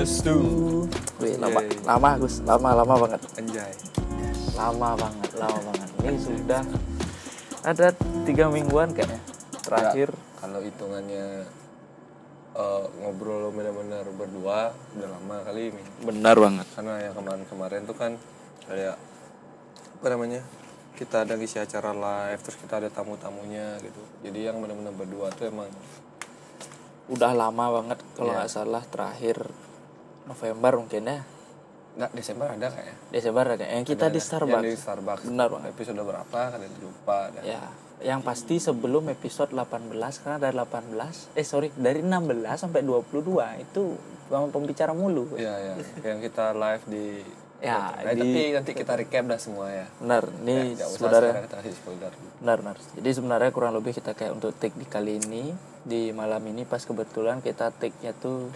[0.00, 0.88] Agustus tuh.
[1.20, 1.76] Wih, lama, Yeay.
[1.84, 3.72] lama Gus, lama lama banget, Anjay.
[4.56, 5.88] lama banget, lama banget.
[6.00, 6.62] Ini sudah
[7.60, 7.92] ada
[8.24, 9.20] tiga mingguan kayaknya
[9.60, 10.08] terakhir.
[10.40, 11.44] Kalau hitungannya
[12.56, 15.82] eh, ngobrol benar-benar berdua udah lama kali ini.
[16.00, 16.66] Benar banget.
[16.72, 18.16] Karena yang kemarin-kemarin tuh kan
[18.72, 18.96] kayak
[20.00, 20.40] apa namanya?
[20.96, 24.00] Kita ada ngisi acara live, terus kita ada tamu-tamunya gitu.
[24.24, 25.68] Jadi yang benar-benar berdua tuh emang
[27.12, 28.36] Udah lama banget kalau Iya.
[28.40, 29.36] nggak salah terakhir
[30.24, 31.20] November mungkin ya.
[31.90, 32.94] nggak Desember ada kayak ya?
[33.10, 34.20] Desember ada yang kita Ada, di.
[34.20, 34.62] Starbucks.
[34.62, 35.22] Yang di Starbucks.
[35.26, 35.68] Benar banget.
[35.70, 37.62] Episode berapa kalian lupa dan Ya,
[38.00, 43.26] yang pasti sebelum episode 18 karena dari 18 eh sorry dari 16 sampai 22
[43.60, 43.82] itu
[44.26, 45.34] memang pembicara mulu.
[45.34, 45.74] Iya, iya.
[46.06, 47.06] yang kita live di
[47.60, 49.84] Ya, Eh, di- tapi nanti kita recap dah semua ya.
[50.00, 52.12] Benar, ini Nggak usah sebenarnya kita kasih spoiler.
[52.40, 52.76] benar benar.
[52.96, 56.80] Jadi sebenarnya kurang lebih kita kayak untuk take di kali ini di malam ini pas
[56.80, 58.48] kebetulan kita take-nya tuh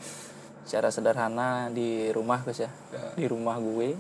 [0.65, 2.71] secara sederhana di rumah Gus ya.
[2.91, 3.13] Ya.
[3.15, 3.95] Di rumah gue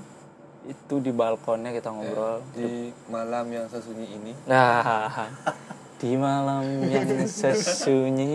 [0.65, 2.41] itu di balkonnya kita ngobrol.
[2.57, 5.29] Di malam yang sesunyi ini Nah,
[6.01, 8.33] di malam yang sesunyi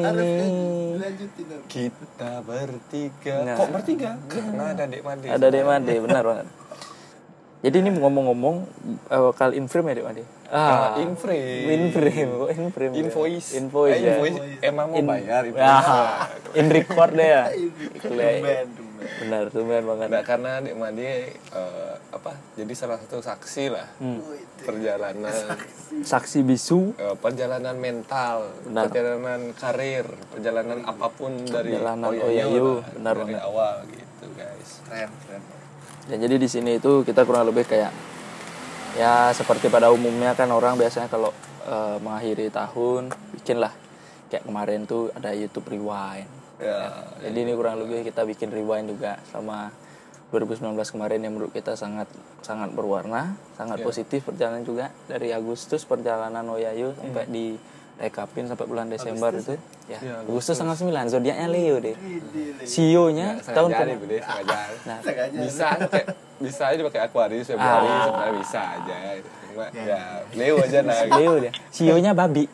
[0.00, 0.32] ini.
[1.66, 3.36] kita bertiga.
[3.42, 3.56] Nah.
[3.58, 4.10] Kok bertiga?
[4.30, 5.26] Karena ada Dek Made.
[5.26, 6.46] Ada Dek Made, benar banget.
[7.64, 8.56] Jadi ini ngomong-ngomong
[9.08, 10.24] eh, kal inframe ya Dek Made?
[10.46, 11.64] Ah, inframe.
[11.88, 12.92] Inframe, kok inframe.
[12.92, 13.00] ya?
[13.00, 13.48] Invoice.
[13.56, 14.12] Invoice Eh, ya.
[14.12, 14.38] invoice.
[14.60, 15.56] Emang mau In- bayar itu.
[15.56, 17.44] Ah, in record deh ya.
[18.04, 18.68] Benar,
[19.18, 20.08] benar, tumben banget.
[20.08, 22.32] Nah, karena Dek Made eh, apa?
[22.54, 24.20] Jadi salah satu saksi lah Hmm.
[24.60, 25.32] perjalanan
[26.04, 28.86] Saksi bisu, eh, perjalanan mental, Benar.
[28.86, 33.40] perjalanan karir, perjalanan apa pun dari Perjalanan Oyayo Oyayo, lah, benar dari banget.
[33.42, 34.70] awal gitu guys.
[34.84, 35.42] Keren, keren.
[36.08, 37.92] Dan jadi di sini itu kita kurang lebih kayak
[38.94, 41.32] ya seperti pada umumnya kan orang biasanya kalau
[41.64, 43.72] eh, mengakhiri tahun bikin lah.
[44.28, 46.44] Kayak kemarin tuh ada YouTube Rewind.
[46.62, 49.74] Ya, Jadi ini kurang lebih kita bikin rewind juga sama
[50.30, 52.06] 2019 kemarin yang menurut kita sangat
[52.46, 54.94] sangat berwarna, sangat positif perjalanan juga.
[55.10, 57.54] Dari Agustus perjalanan Oyayo sampai di
[57.96, 59.54] rekapin sampai bulan Desember itu.
[59.84, 61.96] Ya, Ya, Agustus tanggal 9 zodiaknya Leo deh.
[62.60, 64.56] CEO-nya tahun sengaja ke nih, Bude, sengaja.
[64.84, 64.98] Nah,
[65.36, 68.02] bisa kayak bisa aja pakai Aquarius Februari Ah.
[68.04, 68.96] sebenarnya bisa aja
[69.46, 70.00] cuma ya
[70.34, 71.52] Leo aja lah Leo dia.
[71.70, 72.50] CEO-nya babi.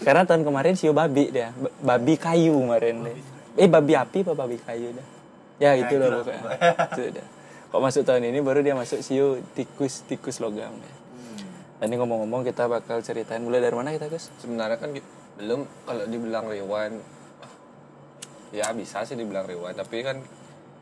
[0.00, 1.50] Karena tahun kemarin CEO babi dia.
[1.80, 3.16] Babi kayu kemarin deh.
[3.56, 5.06] Eh babi api apa babi kayu dah.
[5.58, 6.42] Ya gitu loh pokoknya.
[6.86, 7.26] Itu dah.
[7.68, 10.94] Kok masuk tahun ini baru dia masuk CEO tikus tikus logam deh.
[11.78, 14.34] Dan ini ngomong-ngomong kita bakal ceritain mulai dari mana kita Gus?
[14.42, 14.90] sebenarnya kan
[15.38, 16.98] belum kalau dibilang rewind
[18.50, 20.18] ya bisa sih dibilang rewind tapi kan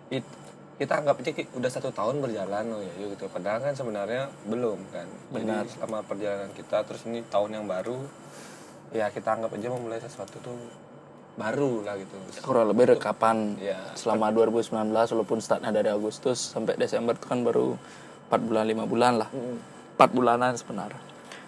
[0.08, 0.34] it-
[0.76, 5.08] kita anggap aja udah satu tahun berjalan oh ya gitu padahal kan sebenarnya belum kan
[5.32, 5.64] Benar.
[5.64, 7.96] jadi selama perjalanan kita terus ini tahun yang baru
[8.92, 10.56] ya kita anggap aja memulai sesuatu tuh
[11.36, 17.12] baru lah gitu Kurang lebih rekapan ya selama 2019 walaupun startnya dari Agustus sampai Desember
[17.12, 17.76] itu kan baru
[18.32, 19.28] 4 bulan 5 bulan lah.
[19.96, 21.00] 4 bulanan sebenarnya.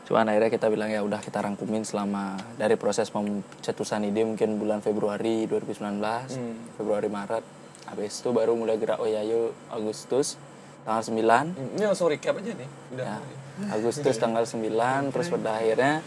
[0.08, 4.80] Cuman akhirnya kita bilang ya udah kita rangkumin selama dari proses pencetusan ide mungkin bulan
[4.80, 6.00] Februari 2019,
[6.80, 7.44] Februari Maret.
[7.92, 10.40] Habis itu baru mulai gerak Oyayo Agustus
[10.88, 11.76] tanggal 9.
[11.76, 13.06] ini langsung recap aja nih udah
[13.58, 16.00] Ya, Agustus tanggal 9 terus pada akhirnya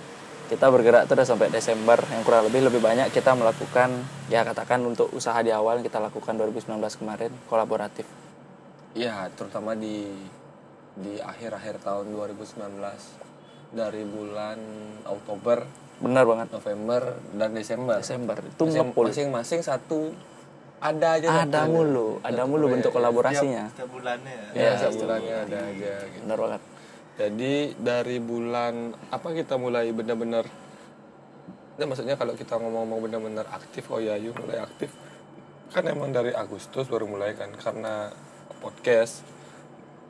[0.48, 3.92] kita bergerak terus sampai Desember yang kurang lebih lebih banyak kita melakukan
[4.32, 8.08] ya katakan untuk usaha di awal kita lakukan 2019 kemarin kolaboratif.
[8.92, 10.10] ya terutama di
[10.98, 12.58] di akhir-akhir tahun 2019
[13.72, 14.60] dari bulan
[15.08, 15.64] Oktober
[16.02, 16.48] Benar banget.
[16.50, 17.02] November
[17.38, 17.98] dan Desember.
[18.02, 18.64] Desember itu.
[19.06, 20.12] Masing-masing satu
[20.82, 21.72] ada aja Ada satu.
[21.78, 23.70] mulu, ada mulu bentuk kolaborasinya.
[23.70, 24.50] Setiap bulannya ya.
[24.58, 26.22] Ya, setiap bulannya ada aja gitu.
[26.26, 26.62] Benar banget.
[27.22, 28.74] Jadi dari bulan
[29.14, 30.50] apa kita mulai benar-benar
[31.72, 34.94] Nah, maksudnya kalau kita ngomong-ngomong benar-benar aktif oh ya yuk mulai aktif
[35.74, 38.12] kan emang dari Agustus baru mulai kan karena
[38.62, 39.26] podcast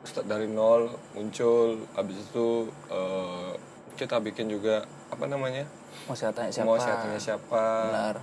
[0.02, 3.50] start dari nol muncul habis itu eh,
[3.94, 5.64] kita bikin juga apa namanya
[6.08, 6.48] Mau siapa?
[6.64, 6.74] mau
[7.20, 8.16] siapa Benar.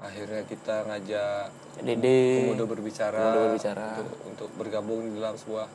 [0.00, 1.50] akhirnya kita ngajak
[1.80, 3.86] Dede, pemuda berbicara, Pemuda berbicara.
[3.96, 5.66] Untuk, untuk bergabung di dalam sebuah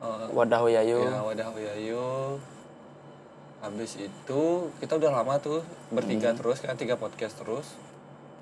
[0.00, 0.98] eh, Wadah Oyayo.
[1.04, 2.08] ya wadah Oyayo
[3.60, 4.42] habis itu
[4.80, 5.60] kita udah lama tuh
[5.92, 7.76] bertiga terus kan tiga podcast terus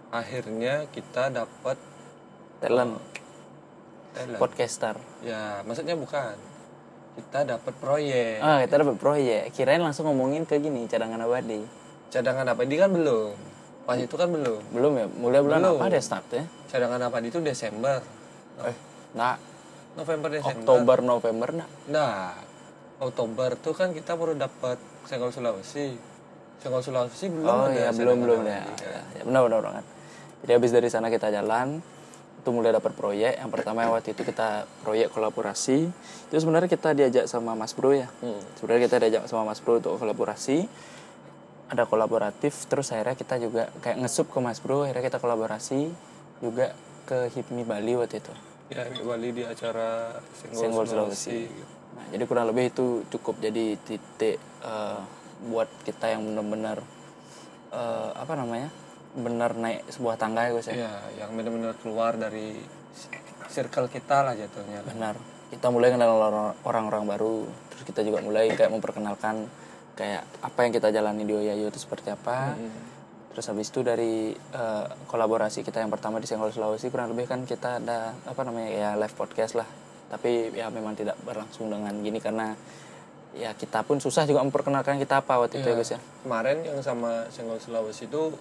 [0.08, 1.74] akhirnya kita dapat
[2.58, 2.98] Talent,
[4.34, 4.94] podcaster.
[5.20, 6.34] ya maksudnya bukan
[7.16, 9.50] kita dapat proyek Ah, kita dapat proyek.
[9.50, 11.62] Kirain langsung ngomongin ke gini, cadangan abadi.
[12.08, 13.34] cadangan apa di kan belum
[13.84, 15.06] pas itu kan belum Belum ya?
[15.10, 15.76] Mulai bulan Belum.
[15.76, 16.44] apa deh start ya?
[16.66, 18.00] cadangan apa itu Desember
[18.60, 18.74] Eh,
[19.12, 19.34] nah,
[19.94, 21.68] November Desember Oktober, November nah.
[21.86, 22.34] Nah,
[22.98, 25.94] Oktober tuh kan kita baru dapat Senggol Sulawesi.
[26.58, 28.62] Senggol Sulawesi belum Oh ada cadangan belum belum abadi, ya.
[28.62, 29.04] kan.
[29.12, 29.22] ya.
[29.24, 29.84] Benar benar banget.
[30.38, 31.78] Jadi habis dari sana kita jalan
[32.38, 33.34] itu mulai dapat proyek.
[33.42, 35.90] Yang pertama waktu itu kita proyek kolaborasi.
[36.30, 38.08] Itu sebenarnya kita diajak sama Mas Bro ya.
[38.22, 38.40] Hmm.
[38.56, 40.70] sebenarnya kita diajak sama Mas Bro untuk kolaborasi.
[41.68, 44.86] Ada kolaboratif terus akhirnya kita juga kayak ngesup ke Mas Bro.
[44.86, 45.90] Akhirnya kita kolaborasi
[46.38, 46.72] juga
[47.04, 48.32] ke Hipmi Bali waktu itu.
[48.68, 51.48] Ya ini Bali di acara Senggol, Senggol Sulawesi.
[51.96, 55.00] Nah, jadi kurang lebih itu cukup jadi titik eh,
[55.48, 56.78] buat kita yang benar-benar
[57.72, 58.68] eh, apa namanya
[59.18, 60.74] benar naik sebuah tangga ya Gus ya.
[60.88, 62.54] ya yang benar-benar keluar dari
[63.48, 64.84] circle kita lah jatuhnya.
[64.84, 65.14] Benar.
[65.48, 69.48] Kita mulai kenal orang- orang-orang baru, terus kita juga mulai kayak memperkenalkan
[69.96, 72.54] kayak apa yang kita jalani di Oyayu itu seperti apa.
[73.32, 77.42] Terus habis itu dari eh, kolaborasi kita yang pertama di Senggol Sulawesi kurang lebih kan
[77.42, 79.66] kita ada apa namanya ya live podcast lah.
[80.08, 82.52] Tapi ya memang tidak berlangsung dengan gini karena
[83.36, 86.00] ya kita pun susah juga memperkenalkan kita apa waktu itu ya Gus ya.
[86.24, 88.32] kemarin yang sama Senggol Sulawesi itu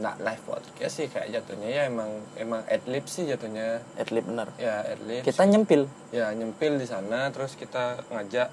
[0.00, 4.48] nggak live podcast sih kayak jatuhnya ya emang emang adlib sih jatuhnya Adlib benar.
[4.56, 5.84] ya adlib Kita nyempil.
[6.08, 8.48] ya nyempil di sana terus kita ngajak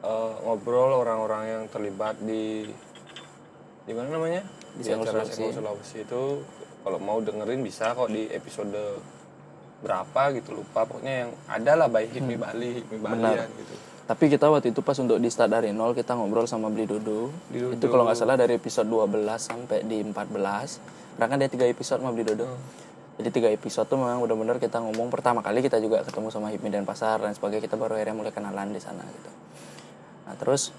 [0.00, 2.64] eh, ngobrol orang-orang yang terlibat di
[3.80, 4.40] di mana namanya
[4.72, 5.34] Di di acara Sulawesi.
[5.34, 6.22] Senggol Sulawesi itu
[6.80, 8.72] kalau mau dengerin bisa kok di episode
[9.80, 13.48] berapa gitu lupa pokoknya yang ada lah baik Hipmi Bali Hipmi Bali Benar.
[13.50, 13.74] gitu
[14.10, 17.30] Tapi kita waktu itu pas untuk di start dari nol kita ngobrol sama Beli Dodo.
[17.54, 19.06] Itu kalau nggak salah dari episode 12
[19.38, 21.14] sampai di 14.
[21.14, 22.50] Karena kan dia tiga episode sama Beli Dodo.
[23.22, 25.14] Jadi tiga episode tuh memang benar-benar kita ngomong.
[25.14, 27.70] Pertama kali kita juga ketemu sama Hipmi dan Pasar dan sebagainya.
[27.70, 29.30] Kita baru akhirnya mulai kenalan di sana gitu.
[30.26, 30.74] Nah terus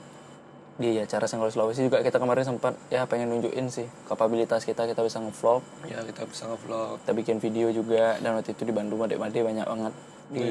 [0.75, 4.83] di acara Senggol Sulawesi juga kita kemarin sempat ya pengen nunjukin sih kapabilitas kita.
[4.83, 5.63] Kita bisa ngevlog.
[5.87, 6.99] Ya kita bisa ngevlog.
[7.07, 8.19] Kita bikin video juga.
[8.19, 9.93] Dan waktu itu di Bandung Made-Made banyak banget.
[10.35, 10.47] Di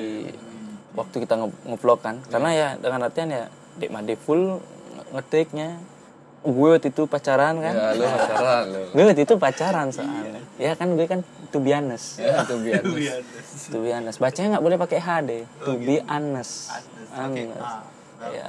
[0.93, 2.19] waktu kita nge- ngevlog kan.
[2.27, 3.47] Karena ya dengan artian ya
[3.77, 5.69] Dek Made full nge- ngetiknya
[6.41, 7.75] gue waktu itu pacaran kan.
[7.75, 8.81] Ya lu pacaran lu.
[8.91, 10.41] Gue waktu itu pacaran soalnya.
[10.57, 11.21] Ya kan gue kan
[11.51, 12.17] to be honest.
[12.17, 12.81] Ya itu biar
[13.69, 14.17] to be honest.
[14.19, 16.73] Bacanya nggak boleh pakai HD to be honest.
[17.13, 17.61] Honest.
[18.33, 18.49] Ya.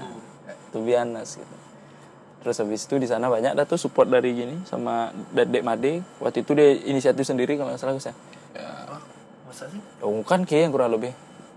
[0.72, 1.56] To be honest gitu.
[2.42, 6.02] Terus habis itu di sana banyak dah tuh support dari gini sama dari Dek Made.
[6.18, 8.14] Waktu itu dia inisiatif sendiri kalau nggak salah ya.
[8.56, 8.72] Ya
[9.46, 9.84] Masa sih?
[10.00, 11.12] Oh, kan kayak yang kurang lebih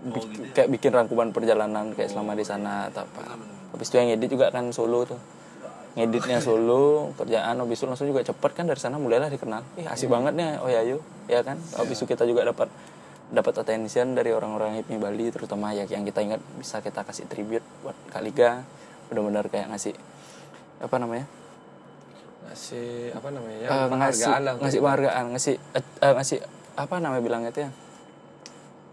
[0.05, 3.41] Bik- kayak bikin rangkuman perjalanan kayak selama di sana atau apa.
[3.73, 5.17] Habis itu yang edit juga kan solo tuh.
[5.95, 9.63] Ngeditnya solo, kerjaan habis itu langsung juga cepet kan dari sana mulailah dikenal.
[9.79, 11.55] Ih, asik banget nih oh ya yuk, ya kan.
[11.71, 12.67] Habis itu kita juga dapat
[13.25, 17.63] dapat attention dari orang-orang HIPMI Bali terutama ya yang kita ingat bisa kita kasih tribute
[17.79, 18.61] buat Kaliga
[19.07, 19.95] benar-benar kayak ngasih
[20.77, 21.25] apa namanya?
[22.45, 23.57] Ngasih apa namanya?
[23.57, 26.37] Ya Eh, ngasih lah ngasih penghargaan ngasih eh, ngasih
[26.75, 27.71] apa namanya bilangnya itu ya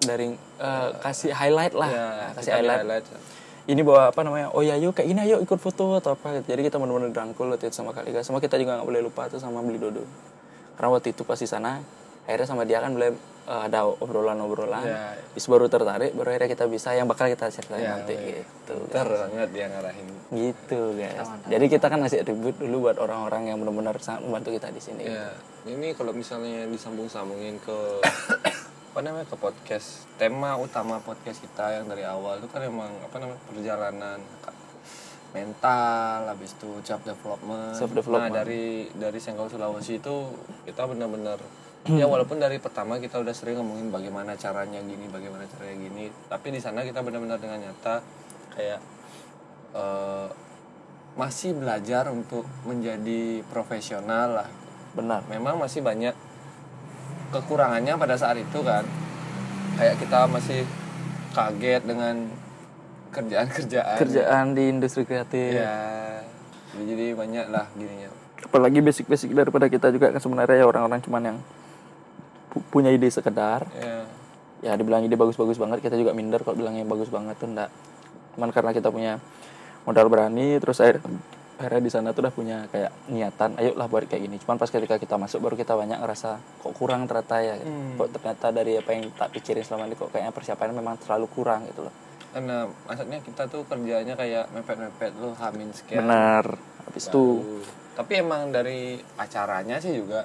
[0.02, 0.28] dari
[0.58, 1.88] eh, kasih highlight lah.
[1.88, 2.81] Ya Nah, kasih highlight.
[2.82, 3.06] highlight
[3.62, 6.34] ini bawa apa namanya oh ya yuk kayak gini ayo ikut foto atau apa.
[6.34, 6.50] Gitu.
[6.50, 9.38] jadi kita benar-benar dirangkul waktu itu sama Kalika sama kita juga nggak boleh lupa tuh
[9.38, 10.02] sama beli dodo.
[10.75, 11.78] Karena waktu itu pas di sana
[12.22, 13.14] akhirnya sama dia kan mulai
[13.46, 14.82] eh, ada obrolan-obrolan.
[14.82, 15.14] Ya.
[15.31, 18.43] Bis baru tertarik baru akhirnya kita bisa yang bakal kita ceritain Ya, nanti ya.
[18.43, 18.75] gitu.
[18.90, 20.06] Ntar banget dia ngarahin.
[20.32, 21.28] Gitu guys.
[21.46, 25.06] Jadi kita kan ngasih tribute dulu buat orang-orang yang benar-benar sangat membantu kita di sini.
[25.06, 25.31] Ya
[25.62, 27.79] ini kalau misalnya disambung-sambungin ke
[28.93, 30.05] apa namanya ke podcast?
[30.20, 34.20] Tema utama podcast kita yang dari awal itu kan emang apa namanya perjalanan
[35.32, 38.37] mental habis itu self development Self development.
[38.37, 40.29] nah dari dari Senggol Sulawesi itu
[40.69, 41.41] kita benar-benar
[41.89, 46.53] ya walaupun dari pertama kita udah sering ngomongin bagaimana caranya gini bagaimana caranya gini tapi
[46.53, 48.05] di sana kita benar-benar dengan nyata
[48.53, 48.81] kayak
[49.72, 50.29] eh,
[51.17, 54.49] masih belajar untuk menjadi profesional lah.
[54.93, 55.25] Benar.
[55.32, 56.13] Memang masih banyak
[57.32, 58.84] kekurangannya pada saat itu kan.
[59.81, 60.62] Kayak kita masih
[61.32, 62.29] kaget dengan
[63.10, 63.96] kerjaan-kerjaan.
[63.98, 65.56] Kerjaan di industri kreatif.
[65.56, 66.20] Ya
[66.72, 68.08] jadi banyak lah gininya.
[68.44, 71.39] Apalagi basic-basic daripada kita juga kan sebenarnya ya orang-orang cuman yang
[72.53, 73.65] pu- punya ide sekedar.
[73.77, 74.05] Ya
[74.62, 77.69] ya dibilang ide bagus-bagus banget kita juga minder kalau bilangnya bagus banget tuh enggak
[78.39, 79.12] cuman karena kita punya
[79.82, 81.03] modal berani terus akhir
[81.62, 84.36] akhirnya di sana tuh udah punya kayak niatan ayo lah buat kayak gini.
[84.42, 87.54] Cuman pas ketika kita masuk baru kita banyak ngerasa kok kurang ternyata ya?
[87.62, 87.70] Gitu.
[87.70, 87.94] Hmm.
[88.02, 91.62] kok ternyata dari apa yang tak pikirin selama ini kok kayaknya persiapannya memang terlalu kurang
[91.70, 91.94] gitu loh.
[92.34, 96.02] Karena maksudnya kita tuh kerjanya kayak mepet-mepet lu hamin sekian.
[96.02, 96.44] Benar.
[96.90, 97.24] Habis itu
[97.92, 100.24] tapi emang dari acaranya sih juga.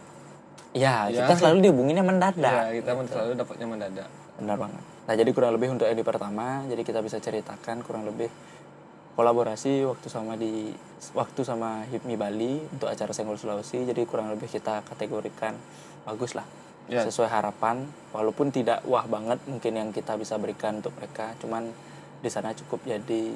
[0.72, 1.28] Ya Ya.
[1.28, 2.74] kita selalu dihubunginnya mendadak.
[2.74, 4.10] Ya kita selalu dapatnya mendadak.
[4.42, 4.84] Benar banget.
[5.08, 8.28] Nah jadi kurang lebih untuk edit pertama, jadi kita bisa ceritakan kurang lebih
[9.18, 10.70] kolaborasi waktu sama di
[11.12, 13.82] waktu sama Hipmi Bali untuk acara Senggol Sulawesi.
[13.82, 15.58] Jadi kurang lebih kita kategorikan
[16.06, 16.46] bagus lah,
[16.86, 17.02] Ya.
[17.02, 17.82] sesuai harapan.
[18.14, 21.74] Walaupun tidak wah banget mungkin yang kita bisa berikan untuk mereka, cuman
[22.18, 23.34] di sana cukup jadi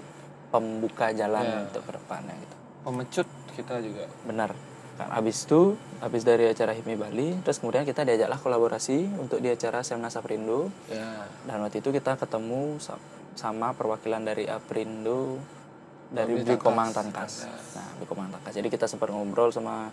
[0.48, 1.58] pembuka jalan Ya.
[1.64, 2.56] untuk ke depannya gitu.
[2.82, 4.58] pemecut kita juga Benar.
[4.92, 9.48] Kan habis itu, habis dari acara HIPMI Bali, terus kemudian kita diajaklah kolaborasi untuk di
[9.48, 10.74] acara Semnas Aprindo.
[10.88, 12.98] ya Dan waktu itu kita ketemu sa-
[13.34, 15.38] sama perwakilan dari Aprindo
[16.12, 17.48] dari Bli Blikomang Tangkas.
[17.48, 17.63] Tangkas.
[17.80, 18.53] Nah, Blikomang Tangkas.
[18.60, 19.89] Jadi kita sempat ngobrol sama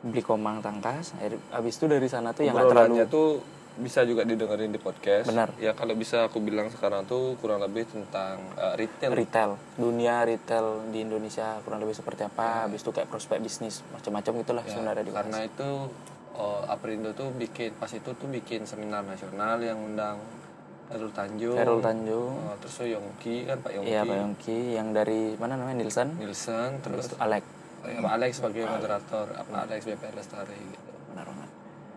[0.00, 1.12] Blikomang Tangkas.
[1.52, 5.50] Habis itu dari sana tuh yang terlalu tuh bisa juga didengerin di podcast Benar.
[5.58, 10.86] ya kalau bisa aku bilang sekarang tuh kurang lebih tentang uh, retail retail dunia retail
[10.94, 15.10] di Indonesia kurang lebih seperti apa habis itu kayak prospek bisnis macam-macam gitulah sebenarnya di
[15.10, 15.90] karena itu
[16.38, 20.22] oh, Aprindo tuh bikin pas itu tuh bikin seminar nasional yang undang
[20.84, 21.56] Herul Tanjung.
[21.56, 22.32] Errol Tanjung.
[22.44, 23.88] Oh, terus Yongki kan Pak Yongki.
[23.88, 24.58] Iya Pak Yongki.
[24.76, 25.80] Yang dari mana namanya?
[25.80, 27.42] Nilsan Nielsen terus Alex.
[27.84, 29.26] Ya, Pak Alex sebagai moderator.
[29.32, 30.90] Pak Alex BP Lestari gitu.
[31.12, 31.50] Benar banget.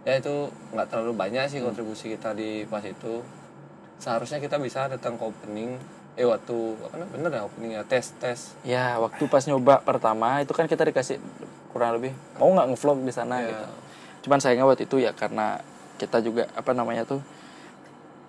[0.07, 0.35] Ya itu
[0.71, 3.19] nggak terlalu banyak sih kontribusi kita di pas itu.
[3.97, 5.75] Seharusnya kita bisa datang ke opening
[6.17, 7.83] eh waktu apa namanya bener ya opening ya?
[7.83, 8.39] Tes tes.
[8.63, 11.19] Ya waktu pas nyoba pertama itu kan kita dikasih
[11.69, 13.51] kurang lebih mau nggak ngevlog di sana Iya.
[13.51, 13.65] gitu.
[14.25, 15.61] Cuman sayangnya waktu itu ya karena
[15.97, 17.21] kita juga apa namanya tuh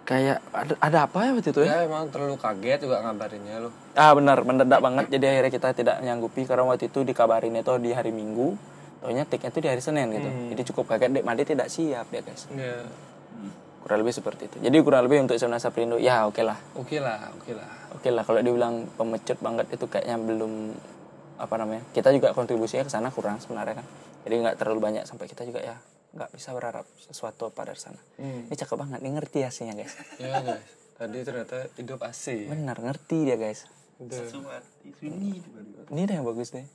[0.09, 3.73] kayak ada, ada apa ya waktu itu ya ya emang terlalu kaget juga ngabarinnya loh
[3.99, 5.11] Ah benar, mendadak banget.
[5.11, 8.55] Jadi akhirnya kita tidak nyanggupi karena waktu itu dikabarin itu di hari Minggu.
[9.03, 10.31] Taunya take itu di hari Senin gitu.
[10.55, 12.47] Jadi cukup kaget Dek Made tidak siap dia guys.
[12.55, 12.87] ya
[13.83, 14.57] Kurang lebih seperti itu.
[14.63, 16.55] Jadi kurang lebih untuk Semnas Aprindo ya oke lah.
[16.79, 20.79] oke lah oke lah Oke lah kalau dibilang pemecut banget itu kayaknya belum
[21.43, 21.83] apa namanya.
[21.91, 23.87] Kita juga kontribusinya ke sana kurang sebenarnya kan.
[24.23, 25.75] Jadi nggak terlalu banyak sampai kita juga ya
[26.13, 28.01] nggak bisa berharap sesuatu apa dari sana.
[28.17, 28.49] Hmm.
[28.49, 29.95] Ini cakep banget, ini ngerti hasilnya guys.
[30.23, 33.71] ya guys tadi ternyata hidup asik Benar ngerti dia guys.
[34.03, 34.19] Udah.
[35.95, 36.67] Ini deh yang bagus deh.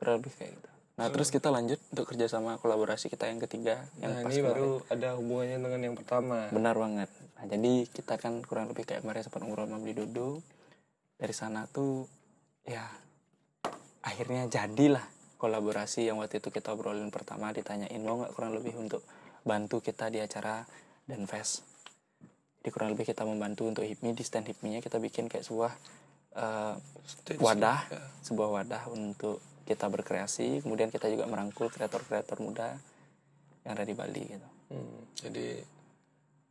[0.00, 0.68] Kurang lebih kayak gitu.
[0.96, 4.52] Nah terus kita lanjut untuk kerjasama kolaborasi kita yang ketiga yang nah pas ini kemarin.
[4.52, 7.08] baru ada hubungannya dengan yang pertama benar banget.
[7.36, 10.44] Nah jadi kita kan kurang lebih kayak kemarin sempat ngobrol sama Beli Dodo.
[11.20, 12.04] Dari sana tuh
[12.64, 12.84] ya
[14.04, 15.04] akhirnya jadilah
[15.40, 19.00] kolaborasi yang waktu itu kita obrolin pertama ditanyain mau nggak kurang lebih untuk
[19.40, 20.62] bantu kita di acara
[21.08, 21.64] Denfest.
[22.60, 25.72] Jadi kurang lebih kita membantu untuk HIPMI di stand HIPMI-nya kita bikin kayak sebuah
[27.08, 28.04] Stage wadah, ya.
[28.22, 30.60] sebuah wadah untuk kita berkreasi.
[30.60, 32.76] Kemudian kita juga merangkul kreator-kreator muda
[33.64, 34.48] yang ada di Bali gitu.
[34.70, 35.64] Hmm, jadi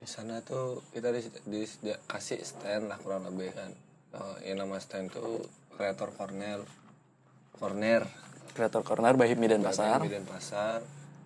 [0.02, 3.72] di sana tuh kita di, di, di- kasih stand lah kurang lebih kan
[4.10, 5.38] Eh, yang nama stand tuh
[5.78, 6.66] kreator corner
[7.54, 8.10] corner
[8.52, 10.00] Kreator Corner by HIPMI dan Pasar.
[10.02, 10.80] dan pasar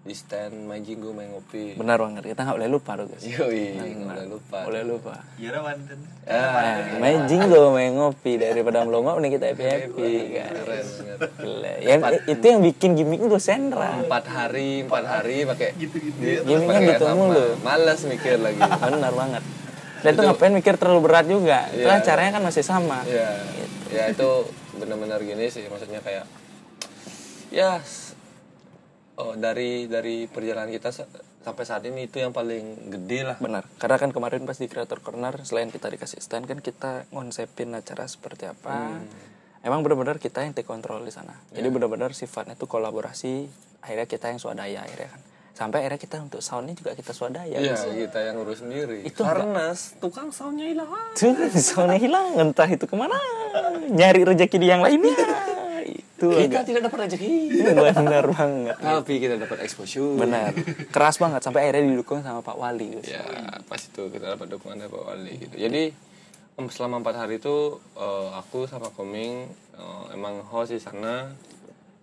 [0.03, 3.23] di stand main jinggo main ngopi Benar banget, kita nggak boleh lupa tuh guys.
[3.23, 5.15] yoi nggak boleh lupa Boleh lupa.
[5.33, 5.99] Iya Banten.
[6.23, 11.73] Nah, main jinggo, main ngopi daripada melongo nih kita happy happy keren banget Gila.
[11.79, 13.95] Ya, itu yang bikin gimmick gue Sendra.
[13.97, 17.55] empat hari empat hari pakai Gitu-gitu di- Gimmicknya gitu mulu.
[17.59, 19.43] males mikir lagi Benar banget.
[20.03, 21.71] Dan itu ngapain mikir terlalu berat juga.
[21.71, 22.03] Itu Iya.
[22.03, 23.07] acaranya kan masih sama.
[23.07, 23.39] ya
[23.87, 24.29] ya itu
[24.75, 26.27] benar-benar gini sih maksudnya kayak
[27.53, 27.77] ya
[29.21, 31.09] oh, dari dari perjalanan kita sa-
[31.43, 35.03] sampai saat ini itu yang paling gede lah Benar, karena kan kemarin pas di Creator
[35.03, 38.95] Corner selain kita dikasih stand kan kita ngonsepin acara seperti apa.
[39.63, 41.39] Emang benar-benar kita yang take control di sana.
[41.55, 43.47] Jadi benar-benar sifatnya itu kolaborasi.
[43.79, 45.21] Akhirnya kita yang swadaya akhirnya kan.
[45.55, 47.63] Sampai akhirnya kita untuk soundnya juga kita swadaya.
[47.63, 47.87] Iya guys.
[47.87, 49.71] kita yang urus sendiri Itu karena
[50.03, 53.15] tukang soundnya hilang Tuh, soundnya hilang entah itu ke mana.
[53.87, 55.15] Nyari rezeki di yang lainnya.
[55.85, 57.33] Itu kita agak tidak dapat rezeki
[57.95, 58.75] benar banget.
[58.79, 60.55] tapi kita dapat exposure Benar.
[60.89, 62.99] Keras banget sampai akhirnya didukung sama Pak Wali.
[62.99, 63.09] guys.
[63.11, 63.23] ya
[63.67, 65.83] pas itu kita dapat dukungan dari Pak Wali gitu jadi
[66.69, 71.33] selama empat hari itu eh, aku sama Koming eh, emang host di sana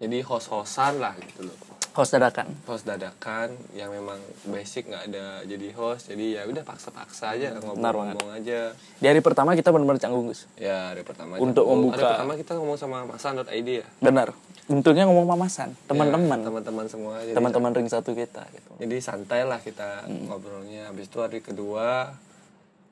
[0.00, 1.69] jadi host-hostan lah gitu loh
[2.00, 2.48] Host dadakan.
[2.64, 4.16] host dadakan yang memang
[4.46, 7.60] basic nggak ada jadi host jadi ya udah paksa-paksa aja Benar
[7.92, 10.48] ngobrol-ngomong aja Di hari pertama kita benar-benar canggung, Gus.
[10.56, 14.32] ya hari pertama Untuk Oh, membuka- hari pertama kita ngomong sama masan.id ya Benar.
[14.66, 18.70] Untungnya ngomong mamasan, teman-teman, Ya, teman-teman semua teman-teman ring satu kita gitu.
[18.78, 22.14] jadi santai lah kita ngobrolnya habis itu hari kedua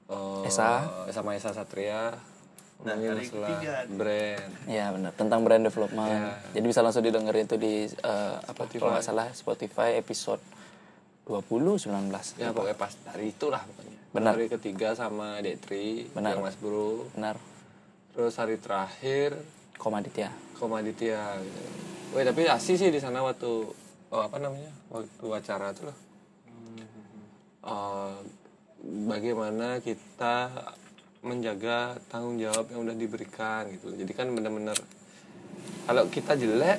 [0.07, 0.85] eh, Esa.
[1.09, 2.13] sama Esa Satria
[2.79, 3.75] Nah, ngomongin hari masalah ketiga.
[3.91, 6.15] brand Iya benar, tentang brand development.
[6.15, 6.39] Ya.
[6.55, 10.39] Jadi bisa langsung didengerin itu di eh, apa kalau nggak salah Spotify episode
[11.27, 12.41] 20 19.
[12.41, 14.33] ya pokoknya pas hari itulah pokoknya Benar.
[14.33, 16.41] hari ketiga sama Detri Benar.
[16.41, 17.37] yang Mas Bro Benar.
[18.17, 19.37] terus hari terakhir
[19.79, 20.33] Komaditya.
[20.59, 21.61] Komaditya gitu.
[22.19, 23.47] Wih, tapi asli sih di sana waktu
[24.11, 24.75] oh, apa namanya?
[24.91, 25.99] Waktu acara tuh loh.
[27.63, 28.17] Eh,
[29.07, 30.51] bagaimana kita
[31.21, 33.91] menjaga tanggung jawab yang udah diberikan gitu.
[33.91, 34.79] Jadi kan benar-benar
[35.85, 36.79] kalau kita jelek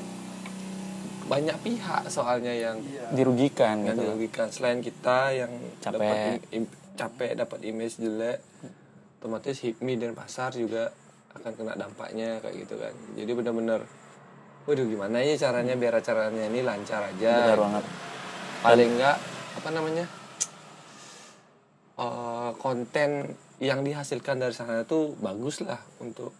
[1.25, 2.81] banyak pihak soalnya yang
[3.13, 4.05] Dirugikan yang gitu.
[4.07, 5.93] dirugikan selain kita yang Capek.
[5.93, 6.17] dapat
[6.51, 8.41] im- capek dapat image jelek
[9.17, 10.89] otomatis HIPMI dan pasar juga
[11.31, 13.85] akan kena dampaknya kayak gitu kan jadi benar-benar
[14.65, 17.83] waduh gimana ya caranya biar acaranya ini lancar aja benar banget
[18.59, 19.17] paling enggak
[19.53, 20.05] apa namanya
[21.95, 23.09] eh, konten
[23.59, 26.31] yang dihasilkan dari sana tuh bagus lah untuk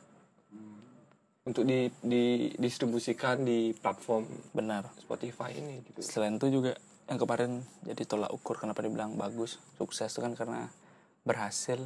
[1.44, 4.86] untuk di, didistribusikan di platform benar.
[5.02, 6.00] Spotify ini gitu.
[6.06, 6.78] selain itu juga
[7.10, 10.70] yang kemarin jadi tolak ukur kenapa dibilang bagus sukses itu kan karena
[11.26, 11.82] berhasil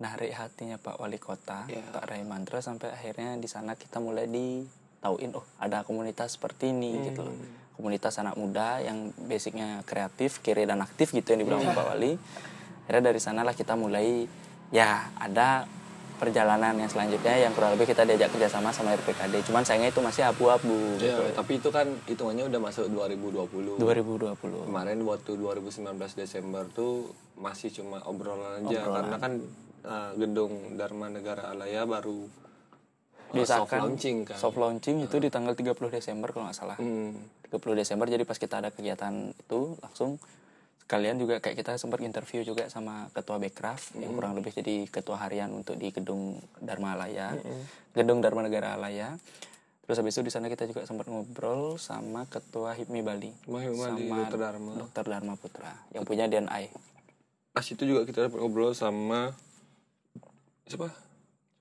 [0.00, 1.82] narik hatinya Pak Wali Kota Ya.
[1.92, 7.10] Pak Ray Mandra sampai akhirnya di sana kita mulai ditauin oh ada komunitas seperti ini
[7.12, 7.36] gitu loh.
[7.76, 12.12] Komunitas anak muda yang basicnya kreatif kiri dan aktif gitu yang dibilang Pak Wali.
[12.84, 14.28] Akhirnya dari sanalah kita mulai
[14.70, 15.66] ya ada
[16.20, 20.28] perjalanan yang selanjutnya yang kurang lebih kita diajak kerjasama sama RPKD cuman sayangnya itu masih
[20.28, 21.00] abu-abu.
[21.00, 21.22] Ya, gitu.
[21.32, 23.80] tapi itu kan hitungannya udah masuk 2020.
[23.80, 27.08] 2020 Kemarin waktu 2019 Desember tuh
[27.40, 28.84] masih cuma obrolan aja.
[28.84, 29.32] Karena kan
[29.88, 32.28] uh, gedung Dharma Negara Alaya baru uh,
[33.32, 33.80] soft Disahkan.
[33.80, 34.36] launching kan.
[34.36, 36.76] soft launching itu di tanggal 30 Desember kalau nggak salah.
[36.76, 37.16] Hmm.
[37.48, 40.20] 30 Desember jadi pas kita ada kegiatan itu langsung
[40.90, 45.22] sekalian juga kayak kita sempat interview juga sama ketua Bekraf yang kurang lebih jadi ketua
[45.22, 47.38] harian untuk di gedung Dharma Alaya
[47.94, 49.14] gedung Dharma Negara Alaya
[49.86, 54.10] terus habis itu di sana kita juga sempat ngobrol sama ketua HIPMI Bali Mahir Mali,
[54.10, 54.38] sama Dr.
[54.42, 54.72] Dharma.
[54.82, 55.04] Dr.
[55.06, 56.74] Dharma Putra yang punya DNI
[57.54, 59.30] Pas itu juga kita dapat ngobrol sama
[60.66, 60.90] siapa?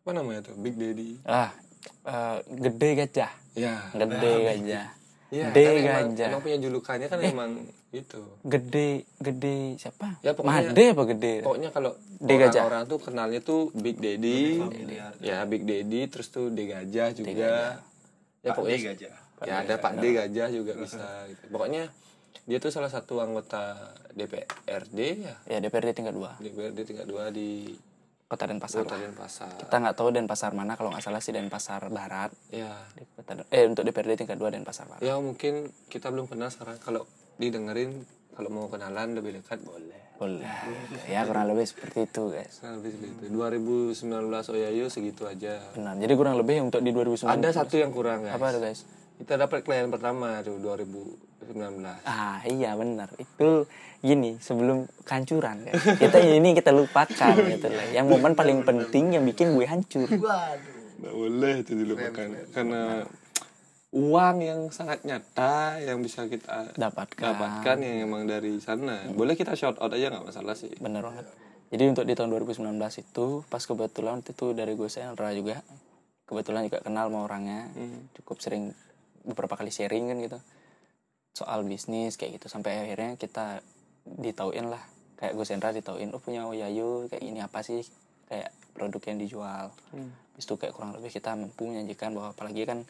[0.02, 0.58] Apa namanya tuh?
[0.58, 1.22] Big Daddy.
[1.30, 1.54] ah
[2.02, 3.94] eh, gede gajah Ya.
[3.94, 4.88] gede gajah
[5.30, 7.52] Ya, gede kan emang, gajah emang punya julukannya kan emang
[7.92, 8.22] itu.
[8.42, 12.62] gede gede siapa Ya, pokoknya- Made apa gede Pokoknya kalau D gajah.
[12.62, 14.62] orang-orang tuh kenalnya tuh Big Daddy,
[15.20, 17.82] ya Big Daddy, terus tuh D gajah juga.
[18.40, 19.16] Ya pokoknya gajah.
[19.42, 21.02] ya ada Pak D gajah juga bisa.
[21.26, 21.44] Gitu.
[21.48, 21.90] Pokoknya
[22.44, 23.78] dia tuh salah satu anggota
[24.12, 27.74] DPRD ya, ya DPRD tingkat 2 DPRD tingkat dua di
[28.26, 28.94] Kota Denpasar Kota.
[28.96, 29.50] Denpasar.
[29.56, 33.50] kita nggak tahu Denpasar mana kalau nggak salah sih Denpasar Barat Ya, di Kota Den-
[33.50, 35.54] eh untuk DPRD tingkat 2 Denpasar Barat ya mungkin
[35.88, 36.78] kita belum kenal sekarang.
[36.78, 37.06] Kalau
[37.40, 38.04] didengerin,
[38.36, 39.98] kalau mau kenalan lebih dekat boleh.
[40.16, 40.44] boleh.
[41.08, 42.60] Ya kurang lebih seperti itu guys.
[42.60, 43.24] Nah, lebih segitu.
[43.32, 44.04] 2019
[44.52, 45.64] Oyayu segitu aja.
[45.72, 45.96] benar.
[45.96, 48.36] Jadi kurang lebih untuk di 2019 Ada satu yang kurang guys.
[48.36, 48.80] apa tuh guys?
[49.16, 51.16] Kita dapat klien pertama tuh 2019.
[52.06, 53.08] ah iya benar.
[53.16, 53.64] Itu
[54.00, 59.24] gini sebelum kancuran guys kita ini kita lupakan gitu lah yang momen paling penting yang
[59.24, 60.08] bikin gue hancur.
[60.08, 63.08] Nggak boleh itu dilupakan karena
[63.90, 67.34] uang yang sangat nyata yang bisa kita dapatkan.
[67.34, 69.10] dapatkan yang emang dari sana.
[69.10, 70.70] Boleh kita shout out aja nggak masalah sih.
[70.78, 71.26] bener banget.
[71.70, 72.66] Jadi untuk di tahun 2019
[73.02, 75.62] itu pas kebetulan itu dari gue Sandra juga
[76.30, 77.70] kebetulan juga kenal sama orangnya.
[78.18, 78.74] Cukup sering
[79.26, 80.40] beberapa kali sharing kan gitu.
[81.34, 82.46] Soal bisnis kayak gitu.
[82.50, 83.62] Sampai akhirnya kita
[84.06, 84.82] ditauin lah.
[85.18, 87.82] Kayak gue Sandra ditauin oh punya Oyayu kayak ini apa sih?
[88.30, 89.66] Kayak produk yang dijual.
[90.34, 92.86] Habis itu kayak kurang lebih kita mampu menyajikan bahwa apalagi kan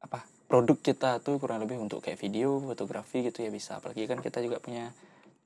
[0.00, 3.78] apa produk kita tuh kurang lebih untuk kayak video fotografi gitu ya bisa.
[3.78, 4.90] Apalagi kan kita juga punya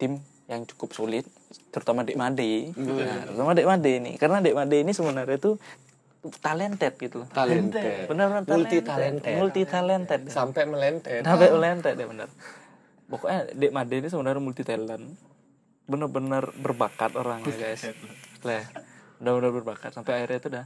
[0.01, 1.25] tim yang cukup sulit
[1.69, 2.73] terutama Dek Made.
[2.77, 4.13] Nah, terutama Dek Made ini.
[4.17, 5.61] Karena Dek Made ini sebenarnya tuh
[6.41, 7.29] talented gitu loh.
[7.29, 8.09] Talented.
[8.09, 9.37] benar-benar Multi talented.
[9.37, 11.21] multi talented Sampai melentet.
[11.21, 12.29] sampai talented ya benar.
[13.13, 15.05] Pokoknya Dek Made ini sebenarnya multi talent
[15.85, 17.93] bener-bener berbakat orangnya guys.
[18.41, 18.65] Lah
[19.21, 19.93] benar-benar berbakat.
[19.93, 20.65] Sampai akhirnya itu dah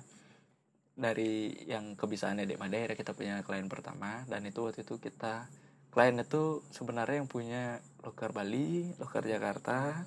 [0.98, 4.26] dari yang kebisaannya Dek Made akhirnya kita punya klien pertama.
[4.26, 5.46] Dan itu waktu itu kita
[5.94, 10.02] klien itu sebenarnya yang punya loker Bali loker Jakarta.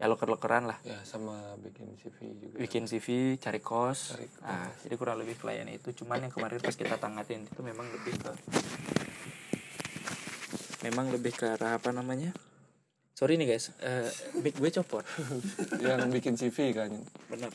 [0.00, 0.80] Ya loker-lokeran lah.
[0.80, 2.56] Ya sama bikin CV juga.
[2.56, 4.16] bikin CV cari kos.
[4.16, 4.40] Cari kos.
[4.40, 5.92] nah jadi kurang lebih klien itu.
[5.92, 8.32] Cuman yang kemarin pas kita tangatin itu memang lebih ke
[10.88, 12.32] memang lebih ke arah apa namanya?
[13.12, 13.76] Sorry nih guys.
[14.40, 15.04] Mic gue copot.
[15.84, 16.88] Yang bikin CV kan.
[17.28, 17.52] benar.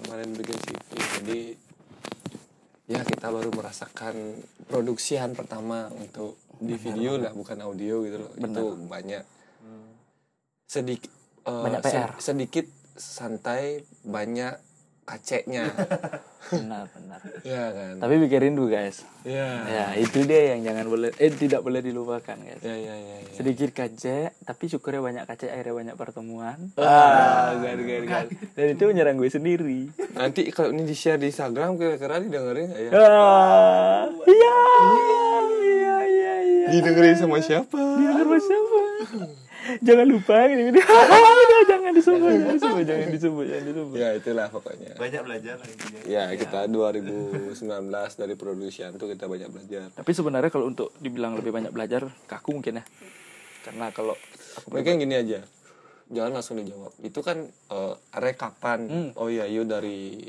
[0.00, 0.80] Kemarin bikin CV.
[1.20, 1.40] Jadi
[2.90, 8.32] ya kita baru merasakan produksian pertama untuk di video lah bukan audio gitu loh.
[8.38, 9.22] Itu banyak
[10.66, 12.10] sedikit Banyak PR.
[12.22, 14.54] sedikit santai banyak
[15.02, 15.66] kaceknya.
[16.44, 17.94] benar benar ya kan.
[17.96, 19.62] tapi bikin rindu guys Ya.
[19.62, 23.16] ya itu dia yang jangan boleh eh tidak boleh dilupakan guys Ya ya ya.
[23.16, 23.32] ya.
[23.32, 28.24] sedikit kacek tapi syukurnya banyak kacek akhirnya banyak pertemuan Ah, gak, gak, gak.
[28.52, 29.80] dan itu menyerang gue sendiri
[30.12, 32.90] Nanti kalau ini di share di Instagram kira-kira didengerin ya?
[32.92, 34.58] ah iya
[35.56, 37.78] iya iya iya Didengerin sama siapa?
[37.96, 38.80] Dia sama siapa?
[39.80, 40.74] Jangan lupa ini
[41.70, 44.92] jangan disebut jangan disebut jangan disebut jangan disebut Ya itulah pokoknya.
[44.98, 46.00] Banyak belajar lah intinya.
[46.04, 47.62] Ya kita 2019
[48.18, 49.88] dari produksian tuh kita banyak belajar.
[49.94, 52.84] tapi sebenarnya kalau untuk dibilang lebih banyak belajar kaku mungkin ya
[53.62, 54.18] karena kalau
[54.58, 55.40] aku Mungkin gini aja.
[56.12, 56.92] Jangan langsung dijawab.
[57.00, 59.12] Itu kan eh, rekapan.
[59.16, 60.28] Oh iya, yuk dari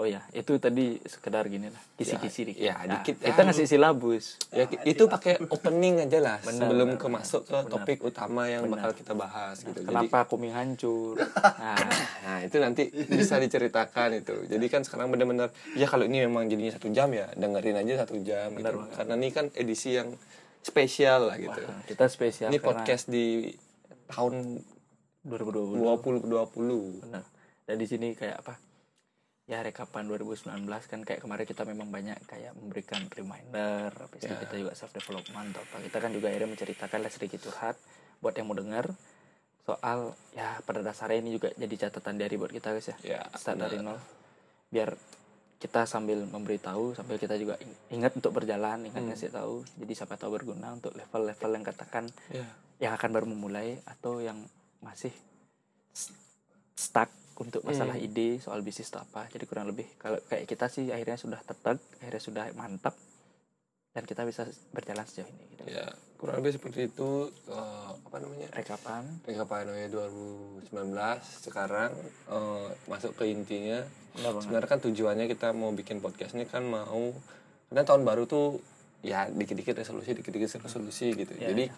[0.00, 3.20] oh ya itu tadi sekedar gini lah kisi-kisi dikit ya, Nah, dikit.
[3.20, 7.08] kita Ya, ngasih silabus Ya ki- itu pakai opening aja lah Benar, sebelum benar, ke
[7.12, 9.76] masuk ke topik utama yang bakal kita bahas gitu.
[9.76, 11.20] Jadi kenapa koming hancur
[11.60, 11.76] nah
[12.24, 14.48] nah itu nanti bisa diceritakan itu.
[14.48, 18.16] Jadi kan sekarang benar-benar ya kalau ini memang jadinya satu jam ya dengerin aja satu
[18.20, 18.80] jam gitu.
[18.90, 20.16] Karena ini kan edisi yang
[20.60, 21.60] spesial lah gitu.
[21.86, 23.52] kita spesial ini karena podcast di
[24.06, 24.64] tahun
[25.20, 27.04] 2020 2020.
[27.04, 27.24] benar
[27.64, 28.54] dan di sini kayak apa
[29.50, 30.46] ya rekapan 2019
[30.86, 35.50] kan kayak kemarin kita memang banyak kayak memberikan reminder habis itu kita juga self development
[35.50, 35.76] atau apa.
[35.82, 37.74] Kita kan juga akhirnya menceritakan lah sedikit curhat
[38.18, 38.94] buat yang mau dengar
[39.60, 42.96] soal ya pada dasarnya ini juga jadi catatan diary buat kita guys ya.
[43.02, 43.98] Ya, start dari nol.
[44.68, 44.94] Biar
[45.58, 49.66] kita sambil memberitahu sambil kita juga ing- ingat untuk berjalan ingat ngasih tahu.
[49.76, 52.46] Jadi siapa tahu berguna untuk level-level yang katakan Ya.
[52.78, 54.40] yang akan baru memulai atau yang
[54.80, 55.10] masih
[56.72, 59.24] stuck untuk masalah ide soal bisnis atau apa.
[59.32, 62.92] Jadi kurang lebih kalau kayak kita sih akhirnya sudah tetap akhirnya sudah mantap
[63.90, 65.62] dan kita bisa berjalan sejauh ini gitu.
[65.66, 65.88] Ya,
[66.20, 68.48] kurang lebih seperti itu eh, apa namanya?
[68.54, 69.02] rekapan.
[69.26, 69.86] Rekapan OE
[70.68, 70.68] 2019
[71.50, 71.90] sekarang
[72.30, 73.82] eh, masuk ke intinya.
[74.14, 77.14] Sebenarnya kan tujuannya kita mau bikin podcast ini kan mau
[77.70, 78.58] karena tahun baru tuh
[79.00, 81.32] ya dikit-dikit resolusi dikit-dikit resolusi gitu.
[81.34, 81.72] Jadi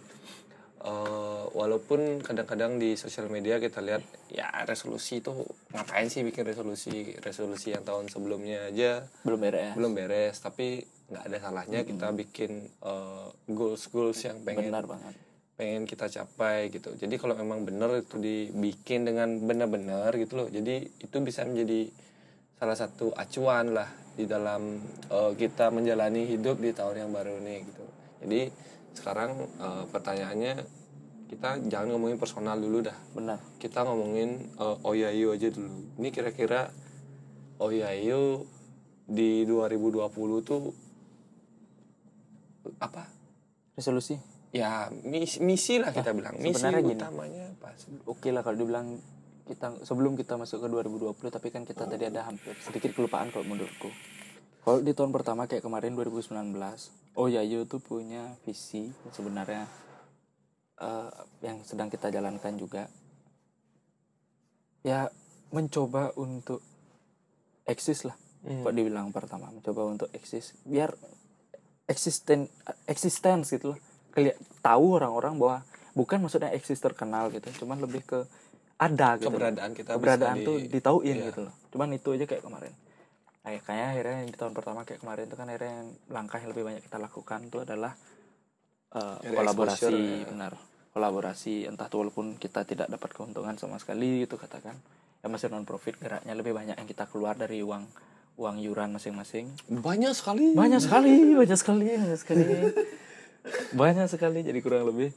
[0.83, 5.31] eh, walaupun kadang-kadang di sosial media kita lihat ya resolusi itu
[5.71, 9.73] ngapain sih bikin resolusi resolusi yang tahun sebelumnya aja belum beres.
[9.79, 10.37] belum beres.
[10.43, 15.15] Tapi nggak ada salahnya kita bikin eh, goals goals yang pengen benar banget.
[15.53, 16.91] pengen kita capai gitu.
[16.97, 20.49] Jadi kalau memang benar itu dibikin dengan benar-benar gitu loh.
[20.51, 21.87] Jadi itu bisa menjadi
[22.59, 23.87] salah satu acuan lah
[24.19, 24.81] di dalam
[25.13, 27.85] eh, kita menjalani hidup di tahun yang baru ini gitu.
[28.23, 28.43] Jadi
[28.95, 30.55] sekarang eh, pertanyaannya
[31.33, 32.97] kita jangan ngomongin personal dulu dah.
[33.17, 33.41] Benar.
[33.57, 35.97] Kita ngomongin eh, Oyayu aja dulu.
[35.99, 36.69] Ini kira-kira
[37.61, 38.45] Oyayu
[39.09, 40.09] di 2020
[40.45, 40.73] tuh
[42.79, 43.09] apa?
[43.75, 44.15] Resolusi?
[44.53, 46.37] Ya misi, misi lah kita bilang.
[46.37, 47.01] Misi sebenarnya gini.
[47.01, 47.69] utamanya apa?
[48.05, 49.01] Oke lah kalau dibilang
[49.43, 53.43] kita sebelum kita masuk ke 2020 tapi kan kita tadi ada hampir sedikit kelupaan kalau
[53.43, 53.91] menurutku
[54.63, 56.55] kalau di tahun pertama kayak kemarin 2019
[57.13, 59.67] oh ya Yo tuh punya visi sebenarnya
[60.79, 62.87] eh, yang sedang kita jalankan juga.
[64.83, 65.11] Ya
[65.49, 66.59] mencoba untuk
[67.65, 70.91] eksis lah kok dibilang pertama mencoba untuk eksis biar
[71.85, 72.51] eksisten
[72.87, 73.79] existence gitu loh.
[74.11, 75.57] Keli- tahu orang-orang bahwa
[75.93, 78.19] bukan maksudnya eksis terkenal gitu cuman lebih ke
[78.77, 81.27] ada gitu keberadaan kita keberadaan di- tuh ditauin Iya.
[81.31, 81.55] gitu loh.
[81.71, 82.73] Cuman itu aja kayak kemarin
[83.43, 86.65] nah, kayaknya akhirnya di tahun pertama kayak kemarin itu kan akhirnya yang langkah yang lebih
[86.67, 87.93] banyak kita lakukan itu adalah
[88.93, 90.29] Dari kolaborasi ya.
[90.31, 90.53] benar.
[90.93, 94.77] Kolaborasi entah tuh walaupun kita tidak dapat keuntungan sama sekali gitu katakan
[95.25, 97.83] ya masih non profit geraknya lebih banyak yang kita keluar dari uang
[98.37, 99.49] uang yuran masing-masing.
[99.71, 100.53] Banyak sekali.
[100.53, 102.45] Banyak sekali banyak sekali banyak sekali.
[103.83, 105.11] Banyak sekali jadi kurang lebih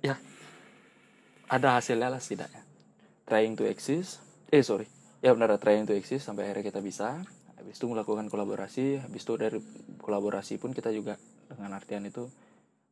[0.00, 0.16] ya
[1.52, 2.64] ada hasilnya lah setidaknya.
[3.28, 7.20] Trying to exist eh sorry ya benar trying to exist sampai akhirnya kita bisa.
[7.60, 9.04] Habis itu melakukan kolaborasi.
[9.04, 9.58] Habis itu dari
[10.00, 12.24] kolaborasi pun kita juga dengan artian itu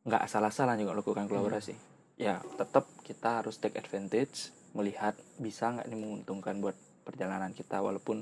[0.05, 1.73] nggak salah-salah juga melakukan kolaborasi.
[2.21, 8.21] Ya tetap kita harus take advantage melihat bisa nggak ini menguntungkan buat perjalanan kita walaupun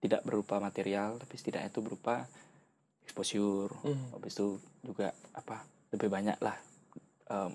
[0.00, 2.24] tidak berupa material tapi setidaknya itu berupa
[3.04, 3.72] exposure.
[4.16, 6.56] Habis itu juga apa lebih banyak lah
[7.28, 7.52] em,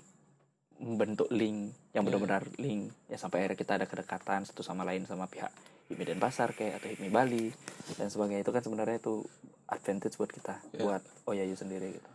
[0.80, 2.94] membentuk link yang benar-benar link.
[3.10, 5.50] Ya sampai akhirnya kita ada kedekatan satu sama lain sama pihak
[5.90, 7.46] HIPMI Denpasar kayak atau HIPMI Bali
[7.94, 8.40] dan sebagainya.
[8.40, 9.26] Itu kan sebenarnya itu
[9.66, 12.10] advantage buat kita buat Oyayu sendiri gitu.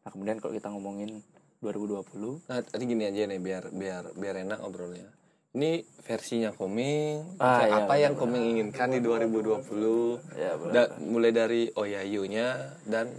[0.00, 1.20] Nah kemudian kalau kita ngomongin
[1.58, 5.10] 2020 nah tadi gini aja nih biar biar biar enak ngobrolnya
[5.50, 11.34] ini versinya koming Ah, iya, apa yang koming inginkan di 2020 Ya, benar, Da- mulai
[11.34, 13.10] dari Oyayunya dan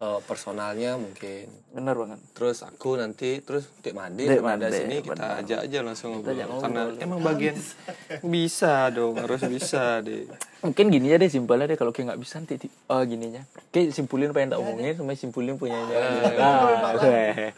[0.00, 1.52] eh, personalnya mungkin.
[1.76, 2.18] Bener banget.
[2.32, 5.40] Terus aku nanti terus Dik Made Dik sama ada sini kita benar.
[5.44, 6.64] ajak aja langsung ngobrol ajak ngobrol.
[6.64, 7.56] karena emang bagian
[8.34, 10.24] bisa dong harus bisa deh
[10.64, 12.56] mungkin gini aja deh simpelnya deh kalau kayak nggak bisa nanti
[12.88, 13.42] oh gininya.
[13.70, 15.96] Kayak simpulin apa yang tak omongin sama simpulin punyanya
[16.40, 17.52] ah, weh.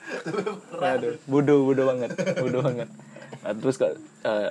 [0.82, 2.10] aduh bodoh bodoh banget
[2.42, 2.88] bodoh banget.
[3.42, 3.94] Nah, terus kalau
[4.26, 4.50] eh,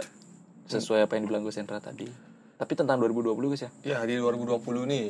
[0.72, 2.08] sesuai apa yang dibilang Gus Hendra tadi.
[2.56, 3.72] Tapi tentang 2020 Gus ya?
[3.84, 5.08] Ya di 2020 nih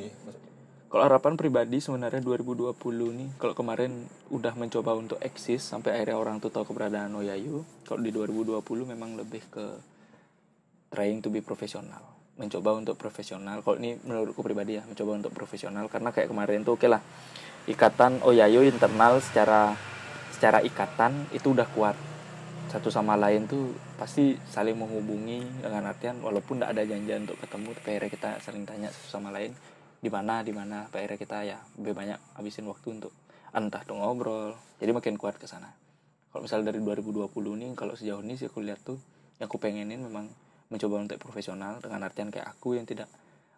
[0.92, 2.76] kalau harapan pribadi sebenarnya 2020
[3.16, 8.04] nih kalau kemarin udah mencoba untuk eksis sampai akhirnya orang tuh tahu keberadaan Oyayu kalau
[8.04, 8.60] di 2020
[8.92, 9.66] memang lebih ke
[10.92, 13.62] trying to be profesional mencoba untuk profesional.
[13.62, 15.86] Kalau ini menurutku pribadi ya mencoba untuk profesional.
[15.92, 17.02] Karena kayak kemarin tuh oke lah
[17.70, 19.78] ikatan Oyayu internal secara
[20.34, 21.94] secara ikatan itu udah kuat.
[22.72, 27.70] Satu sama lain tuh pasti saling menghubungi dengan artian walaupun tidak ada janjian untuk ketemu
[27.76, 29.52] tapi akhirnya kita saling tanya satu sama lain
[30.02, 33.14] di mana di mana akhirnya kita ya lebih banyak habisin waktu untuk
[33.54, 34.58] entah tuh ngobrol.
[34.82, 35.70] Jadi makin kuat ke sana.
[36.34, 38.98] Kalau misalnya dari 2020 nih kalau sejauh ini sih aku lihat tuh
[39.38, 40.28] yang aku pengenin memang
[40.74, 43.12] mencoba untuk profesional dengan artian kayak aku yang tidak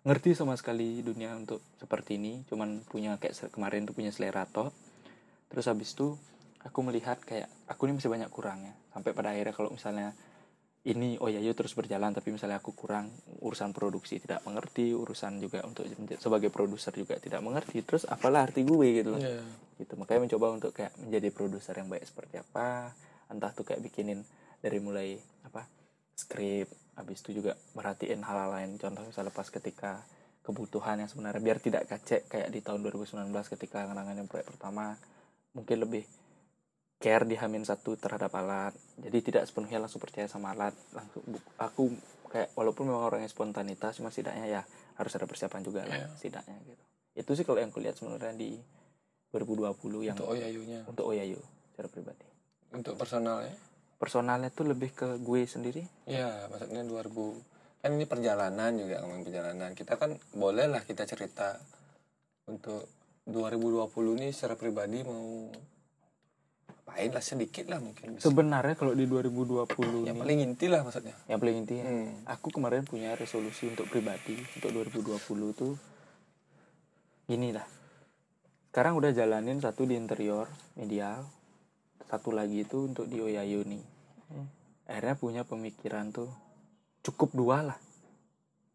[0.03, 4.73] ngerti sama sekali dunia untuk seperti ini cuman punya kayak kemarin tuh punya selera toh
[5.47, 6.17] terus habis itu
[6.63, 8.73] aku melihat kayak aku ini masih banyak kurangnya.
[8.95, 10.15] Sampai pada akhirnya kalau misalnya
[10.83, 13.07] ini oh ya yuk terus berjalan tapi misalnya aku kurang
[13.39, 15.87] urusan produksi tidak mengerti urusan juga untuk
[16.19, 19.39] sebagai produser juga tidak mengerti terus apalah arti gue gitu loh Iya.
[19.79, 22.91] gitu makanya mencoba untuk kayak menjadi produser yang baik seperti apa
[23.31, 24.27] entah tuh kayak bikinin
[24.59, 25.15] dari mulai
[25.47, 25.63] apa
[26.19, 26.67] skrip
[26.99, 30.03] habis itu juga merhatiin hal-hal lain contoh misalnya pas ketika
[30.43, 34.99] kebutuhan yang sebenarnya biar tidak kacek kayak di tahun 2019 ketika ngenanganin proyek pertama
[35.55, 36.03] mungkin lebih
[37.03, 41.19] care di Hamin satu terhadap alat jadi tidak sepenuhnya langsung percaya sama alat langsung
[41.57, 41.91] aku
[42.27, 44.61] kayak walaupun memang orangnya spontanitas cuma setidaknya ya
[44.95, 46.07] harus ada persiapan juga lah Iya.
[46.15, 48.55] setidaknya gitu itu sih kalau yang kulihat sebenarnya di
[49.29, 50.79] 2020 yang Untuk Oyayunya.
[50.85, 51.39] untuk Oyayu
[51.69, 52.25] secara pribadi
[52.71, 53.53] Untuk personal ya.
[53.95, 57.11] personalnya tuh lebih ke gue sendiri Ya, maksudnya 2000
[57.79, 59.75] kan ini perjalanan juga ngomong perjalanan.
[59.75, 61.59] Kita kan boleh lah kita cerita
[62.45, 62.87] untuk
[63.25, 65.51] 2020 ini secara pribadi mau
[66.83, 71.15] apain lah sedikit lah mungkin sebenarnya kalau di 2020 Yang ini paling inti lah maksudnya.
[71.25, 72.11] yang paling inti Hmm.
[72.27, 75.15] aku kemarin punya resolusi untuk pribadi untuk 2020
[75.53, 75.73] tuh
[77.23, 77.63] gini lah
[78.67, 81.23] sekarang udah jalanin satu di interior medial
[82.03, 83.81] satu lagi itu untuk di Oyayu nih.
[84.85, 86.29] Akhirnya punya pemikiran tuh
[87.01, 87.79] cukup dua lah.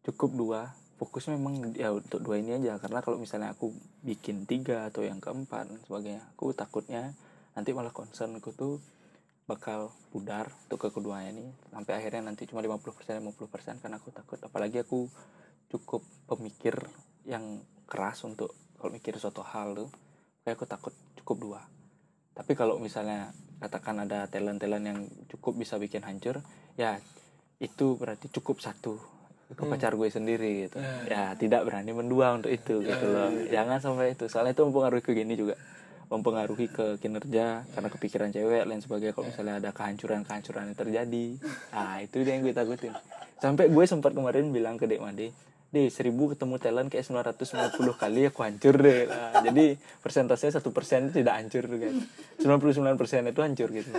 [0.03, 0.75] Cukup dua.
[0.99, 3.71] Fokus memang ya untuk dua ini aja karena kalau misalnya aku
[4.03, 7.15] bikin tiga atau yang keempat dan sebagainya aku takutnya
[7.59, 8.79] nanti malah concern aku tuh
[9.43, 11.51] bakal pudar untuk ke keduanya ini.
[11.67, 14.39] Sampai akhirnya nanti cuma 50% 50% karena aku takut.
[14.39, 15.11] Apalagi aku
[15.67, 16.79] cukup pemikir
[17.27, 19.91] yang keras untuk kalau mikir suatu hal tuh
[20.47, 21.61] kayak aku takut cukup dua.
[22.31, 26.39] Tapi kalau misalnya katakan ada talent-talent yang cukup bisa bikin hancur
[26.79, 26.95] ya
[27.59, 28.95] itu berarti cukup satu
[29.51, 30.79] itu pacar gue sendiri gitu.
[31.11, 31.35] Ya.
[31.35, 33.33] Tidak berani mendua untuk itu gitu loh.
[33.51, 34.31] jangan sampai itu.
[34.31, 35.59] Soalnya itu mempengaruhi ke gini juga
[36.09, 39.13] mempengaruhi ke kinerja karena kepikiran cewek lain sebagainya.
[39.13, 41.27] Kalau misalnya ada kehancuran kehancuran yang terjadi
[41.69, 42.93] nah itu dia yang gue takutin.
[43.39, 45.29] Sampai gue sempat kemarin bilang ke Dek Made
[45.69, 49.05] deh seribu ketemu talent kayak 990 kali aku hancur deh.
[49.05, 51.97] Nah, jadi persentasenya satu persen tidak hancur tuh guys
[52.41, 53.93] 99 persen itu hancur gitu.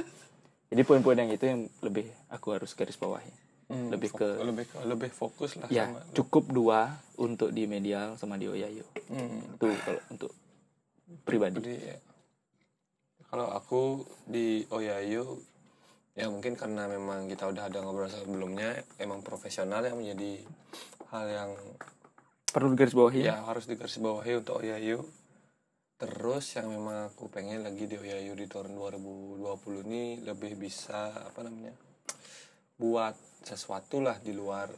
[0.70, 3.30] Jadi poin-poin yang itu yang lebih aku harus garis bawahi.
[3.70, 6.90] Hmm, lebih ke lebih lebih fokus lah ya sama cukup dua
[7.22, 9.46] untuk di medial sama di Oyayo Hmm.
[9.46, 10.34] itu kalau untuk
[11.26, 11.58] pribadi.
[11.60, 11.98] Jadi ya,
[13.30, 15.38] kalau aku di Oyayu
[16.18, 20.42] ya mungkin karena memang kita udah ada ngobrol sebelumnya emang profesional yang menjadi
[21.14, 21.50] hal yang
[22.50, 25.06] perlu garis bawahi ya harus digarisbawahi untuk Oyayu
[26.00, 31.46] terus yang memang aku pengen lagi di Oyayu di tahun 2020 ini lebih bisa apa
[31.46, 31.76] namanya
[32.80, 33.12] buat
[33.44, 34.72] sesuatu lah di luar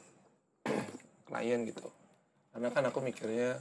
[1.30, 1.86] klien gitu.
[2.50, 3.56] Karena kan aku mikirnya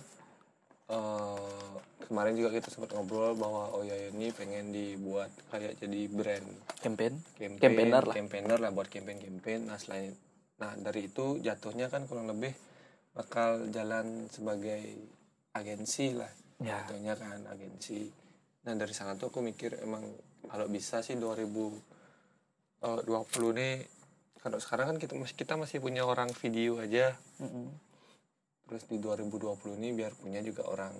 [0.91, 1.71] eh,
[2.03, 6.43] kemarin juga kita sempat ngobrol bahwa Oyayu ini pengen dibuat kayak jadi brand
[6.77, 8.13] campaign campaign Campaigner lah.
[8.13, 10.11] campaigner lah buat campaign campaign nah selain
[10.57, 12.51] nah dari itu jatuhnya kan kurang lebih
[13.11, 14.83] bakal jalan sebagai
[15.51, 16.77] agensi lah Ya.
[16.77, 18.05] jatuhnya kan agensi
[18.61, 20.05] nah dari sana tuh aku mikir emang
[20.45, 21.81] kalau bisa sih 2020
[23.51, 23.75] nih
[24.37, 27.73] kalau sekarang kan kita masih kita masih punya orang video aja Mm-mm.
[28.71, 30.95] Terus di 2020 ini biar punya juga orang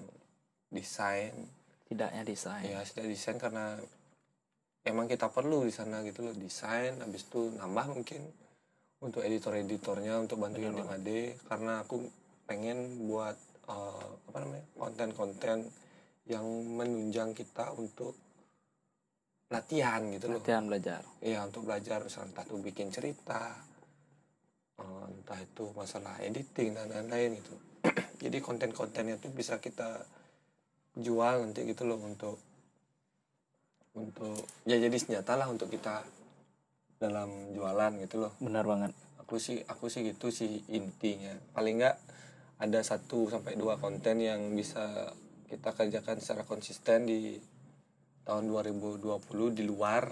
[0.68, 1.32] desain.
[1.88, 2.68] Tidaknya desain.
[2.68, 3.80] Ya sudah desain karena
[4.84, 7.00] emang kita perlu di sana gitu loh desain.
[7.00, 8.28] Habis itu nambah mungkin
[9.00, 11.40] untuk editor-editornya untuk bantuin Tim Ade.
[11.48, 12.04] Karena aku
[12.44, 13.40] pengen buat
[13.72, 15.64] eh, apa namanya konten-konten
[16.28, 16.44] yang
[16.76, 18.20] menunjang kita untuk
[19.48, 20.44] latihan gitu loh.
[20.44, 21.08] Latihan belajar.
[21.24, 22.04] Iya untuk belajar.
[22.04, 23.71] Misalnya entah itu bikin cerita
[24.80, 27.56] eh, entah itu masalah editing dan lain-lain gitu.
[28.24, 30.06] Jadi konten-kontennya itu bisa kita
[30.96, 32.36] jual nanti gitu loh untuk
[33.92, 36.04] untuk ya jadi senjata lah untuk kita
[37.00, 38.32] dalam jualan gitu loh.
[38.40, 38.92] Benar banget.
[39.24, 41.36] Aku sih aku sih gitu sih intinya.
[41.56, 41.98] Paling nggak
[42.62, 45.12] ada satu sampai dua konten yang bisa
[45.48, 47.36] kita kerjakan secara konsisten di
[48.24, 49.02] tahun 2020
[49.58, 50.08] di luar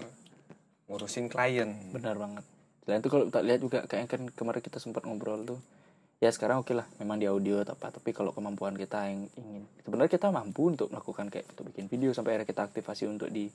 [0.88, 1.70] ngurusin klien.
[1.94, 2.49] Benar banget
[2.84, 5.60] selain itu kalau kita lihat juga kayak kan kemarin kita sempat ngobrol tuh
[6.20, 9.64] ya sekarang oke lah memang di audio atau apa tapi kalau kemampuan kita yang ingin
[9.84, 13.48] sebenarnya kita mampu untuk melakukan kayak untuk bikin video sampai akhirnya kita aktifasi untuk di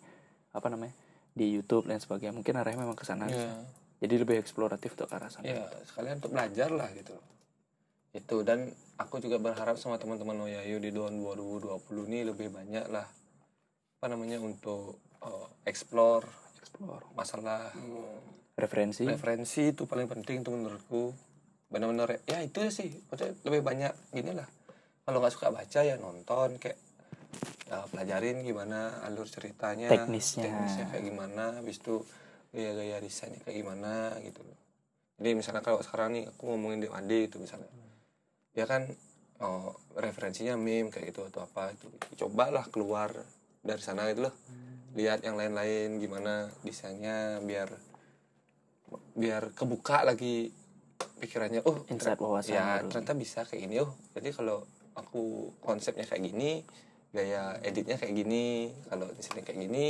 [0.55, 0.95] apa namanya
[1.35, 2.31] di YouTube dan sebagainya.
[2.31, 3.51] Mungkin arahnya memang ke sana Iya.
[3.99, 5.45] jadi lebih eksploratif untuk ke arah sana.
[5.45, 7.15] Ya sekalian untuk belajar lah gitu.
[8.15, 13.03] Itu dan aku juga berharap sama teman-teman Oyayu di tahun 2020 ini lebih banyak lah
[13.99, 16.23] apa namanya untuk uh, explore
[16.63, 17.03] explore.
[17.13, 17.71] masalah
[18.55, 19.03] referensi?
[19.03, 21.11] Referensi itu paling penting tuh menurutku.
[21.67, 22.89] Benar-benar ya itu sih.
[23.11, 24.47] Maksudnya lebih banyak gini lah.
[25.05, 26.79] Kalau nggak suka baca ya nonton kayak
[27.69, 30.49] ya, pelajarin gimana alur ceritanya Teknisnya.
[30.49, 32.01] teknisnya kayak gimana habis itu
[32.55, 34.57] gaya-gaya desainnya kayak gimana gitu loh.
[35.19, 37.69] Jadi misalnya kalau sekarang nih aku ngomongin DMD itu misalnya.
[38.55, 38.87] Ya kan
[39.43, 41.91] oh, referensinya meme kayak gitu atau apa itu
[42.23, 43.11] cobalah keluar
[43.59, 44.35] dari sana gitu loh.
[44.95, 47.67] Lihat yang lain-lain gimana desainnya biar
[49.15, 50.51] biar kebuka lagi
[50.95, 52.91] pikirannya oh Insight wawasan ya baru.
[52.91, 53.75] ternyata bisa kayak gini.
[53.79, 56.63] Oh jadi kalau aku konsepnya kayak gini
[57.15, 59.85] gaya editnya kayak gini kalau di sini kayak gini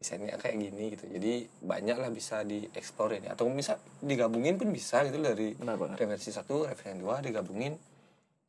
[0.00, 1.04] desainnya kayak gini gitu.
[1.10, 3.28] Jadi banyak lah bisa dieksplor ini.
[3.28, 7.76] Atau bisa digabungin pun bisa gitu dari benar referensi satu referensi dua digabungin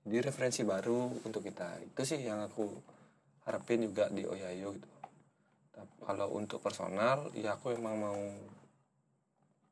[0.08, 1.84] jadi referensi baru untuk kita.
[1.84, 2.66] Itu sih yang aku
[3.50, 4.88] harapin juga di Oyayo gitu.
[5.76, 8.22] Tapi kalau untuk personal ya aku emang mau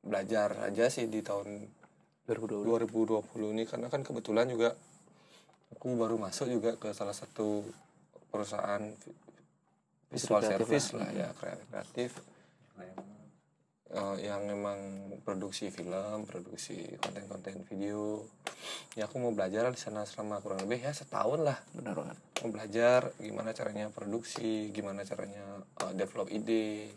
[0.08, 1.67] belajar aja sih di tahun
[2.26, 4.76] 2020 2020 ini karena kan kebetulan juga
[5.72, 7.63] aku baru masuk juga ke salah satu
[8.32, 9.20] perusahaan vi-
[10.12, 11.00] visual Kreatif service lah.
[11.04, 11.67] lah ya kreatif.
[11.72, 12.12] Kreatif
[13.88, 14.76] Eh, yang memang
[15.24, 18.28] produksi film produksi konten-konten video.
[19.00, 21.56] Ya aku mau belajar di sana selama kurang lebih ya setahun lah.
[21.72, 22.17] Benar banget.
[22.43, 26.91] Mau belajar gimana caranya produksi gimana caranya uh, develop ide.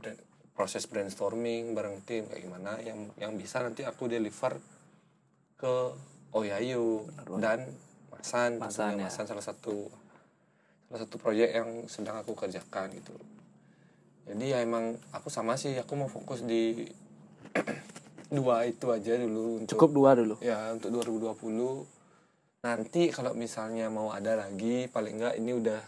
[0.00, 4.54] Brand- proses brainstorming bareng tim kayak gimana yang yang bisa nanti aku deliver
[5.58, 5.74] ke
[6.34, 7.06] Oyayu
[7.38, 7.66] dan
[8.10, 9.10] Masan Masan, ya.
[9.10, 9.90] Masan salah satu
[10.88, 13.14] salah satu proyek yang sedang aku kerjakan gitu.
[14.24, 16.86] Jadi ya emang aku sama sih aku mau fokus di
[18.38, 20.34] dua itu aja dulu untuk cukup dua dulu?
[20.40, 21.86] Ya untuk 2020
[22.64, 25.82] nanti kalau misalnya mau ada lagi paling enggak ini udah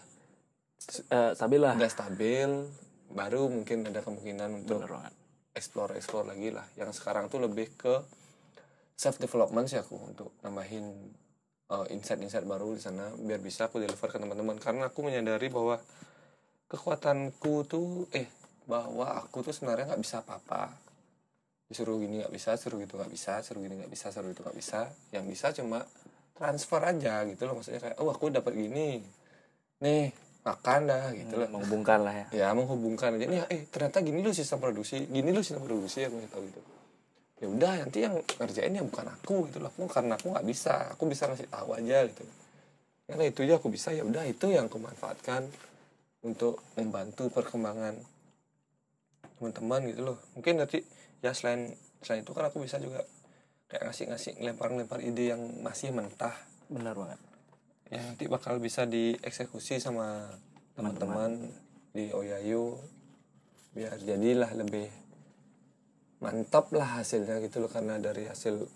[0.87, 1.75] Eh, stabil lah.
[1.75, 2.47] udah stabil
[3.11, 4.83] baru mungkin ada kemungkinan untuk
[5.57, 6.67] explore explore lagi lah.
[6.77, 7.95] Yang sekarang tuh lebih ke
[8.97, 10.85] self development sih aku untuk nambahin
[11.73, 14.57] uh, insight-insight baru di sana biar bisa aku deliver ke teman-teman.
[14.61, 15.81] Karena aku menyadari bahwa
[16.67, 18.29] kekuatanku tuh eh
[18.67, 20.75] bahwa aku tuh sebenarnya nggak bisa apa-apa.
[21.67, 24.59] Disuruh gini nggak bisa suruh gitu nggak bisa suruh gini nggak bisa suruh itu nggak
[24.59, 24.81] bisa.
[25.15, 25.81] Yang bisa cuma
[26.37, 27.57] transfer aja gitu loh.
[27.59, 29.01] Maksudnya kayak oh aku dapat gini.
[29.81, 31.49] Nih makan dah gitu loh.
[31.51, 32.27] menghubungkan lah ya.
[32.31, 33.19] Ya menghubungkan.
[33.19, 36.43] Aja nih eh ternyata gini loh sistem produksi gini loh sistem produksi aku nggak tahu
[36.47, 36.61] gitu.
[37.37, 39.75] Ya udah nanti yang ngerjain yang bukan aku gitu loh.
[39.75, 42.23] Aku karena aku nggak bisa aku bisa ngasih tahu aja gitu.
[43.11, 45.51] Karena itu aja aku bisa ya udah itu yang aku manfaatkan
[46.23, 47.99] untuk membantu perkembangan
[49.37, 50.19] teman-teman gitu loh.
[50.39, 50.79] Mungkin nanti
[51.27, 51.75] ya selain
[52.07, 53.03] selain itu kan aku bisa juga
[53.67, 56.39] kayak ngasih-ngasih ngelempar-ngelempar ide yang masih mentah.
[56.71, 57.36] Benar banget
[57.91, 60.27] yang nanti bakal bisa dieksekusi sama
[60.75, 61.55] teman-teman
[61.95, 62.75] di Oyayu
[63.73, 64.91] biar jadilah lebih
[66.19, 68.67] mantap lah hasilnya gitu loh karena dari hasil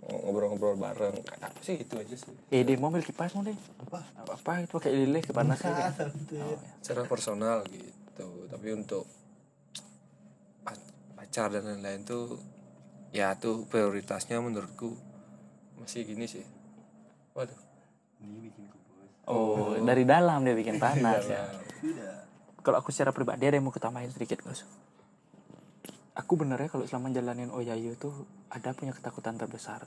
[0.00, 1.16] ngobrol-ngobrol bareng.
[1.24, 2.32] Kayak aku sih itu aja sih.
[2.52, 4.00] Eh di mobil kipas mau deh apa?
[4.22, 4.72] Apa apa itu?
[4.78, 8.48] Pakai lilin kepanas aja santai secara personal gitu.
[8.48, 9.04] Tapi untuk
[10.64, 12.38] pa- pacar dan lain-lain tuh
[13.10, 14.94] ya tuh prioritasnya menurutku
[15.80, 16.44] masih gini sih.
[17.32, 17.69] Waduh
[18.22, 21.42] ini bikin kubus oh dari dalam dia bikin panas ya.
[22.60, 24.68] Kalau aku secara pribadi ada yang mau ketambahin sedikit guys
[26.20, 28.12] aku benernya kalau selama jalanin Oyayu tuh
[28.52, 29.82] ada punya ketakutan terbesar.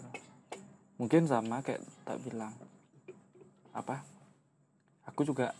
[0.98, 2.54] Mungkin sama kayak tak bilang.
[3.72, 4.02] Apa?
[5.10, 5.54] Aku juga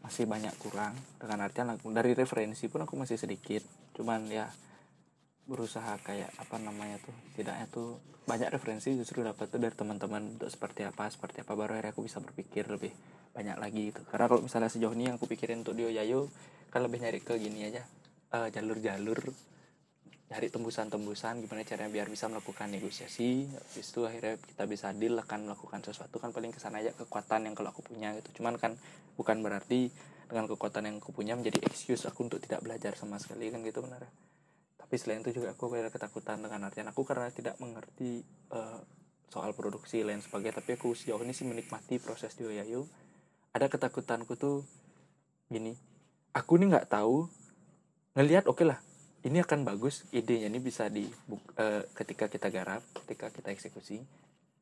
[0.00, 0.96] masih banyak kurang.
[1.20, 3.64] Dengan artian aku dari referensi pun aku masih sedikit.
[3.96, 4.48] Cuman ya
[5.44, 10.48] berusaha kayak apa namanya tuh tidaknya tuh banyak referensi justru dapat tuh dari teman-teman untuk
[10.48, 12.88] seperti apa seperti apa baru akhirnya aku bisa berpikir lebih
[13.36, 14.00] banyak lagi gitu.
[14.08, 16.32] Karena kalau misalnya sejauh ini yang aku pikirin untuk di Oyayo
[16.72, 17.84] kan lebih nyari ke gini aja
[18.32, 19.20] eh, jalur-jalur
[20.32, 23.44] nyari tembusan-tembusan gimana caranya biar bisa melakukan negosiasi.
[23.52, 27.44] Habis itu akhirnya kita bisa deal akan melakukan sesuatu kan paling ke sana aja kekuatan
[27.44, 28.40] yang kalau aku punya gitu.
[28.40, 28.80] Cuman kan
[29.20, 29.92] bukan berarti
[30.24, 33.84] dengan kekuatan yang aku punya menjadi excuse aku untuk tidak belajar sama sekali kan gitu
[33.84, 34.08] benar
[34.84, 38.20] tapi selain itu juga aku ada ketakutan dengan artian aku karena tidak mengerti
[38.52, 38.80] eh,
[39.32, 40.60] soal produksi lain sebagainya.
[40.60, 42.84] Tapi aku sejauh ini sih menikmati proses di Oyayu.
[43.56, 44.62] Ada ketakutanku tuh
[45.48, 45.72] gini
[46.34, 47.30] aku nih nggak tahu
[48.18, 48.82] ngelihat oke lah
[49.24, 54.04] ini akan bagus idenya ini bisa di buk- eh, ketika kita garap ketika kita eksekusi.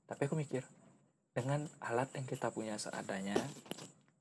[0.07, 0.62] Tapi aku mikir
[1.33, 3.35] dengan alat yang kita punya seadanya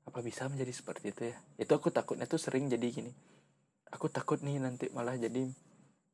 [0.02, 1.36] apa bisa menjadi seperti itu ya?
[1.60, 3.12] Itu aku takutnya tuh sering jadi gini.
[3.92, 5.46] Aku takut nih nanti malah jadi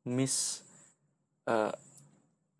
[0.09, 0.65] miss
[1.45, 1.73] eh,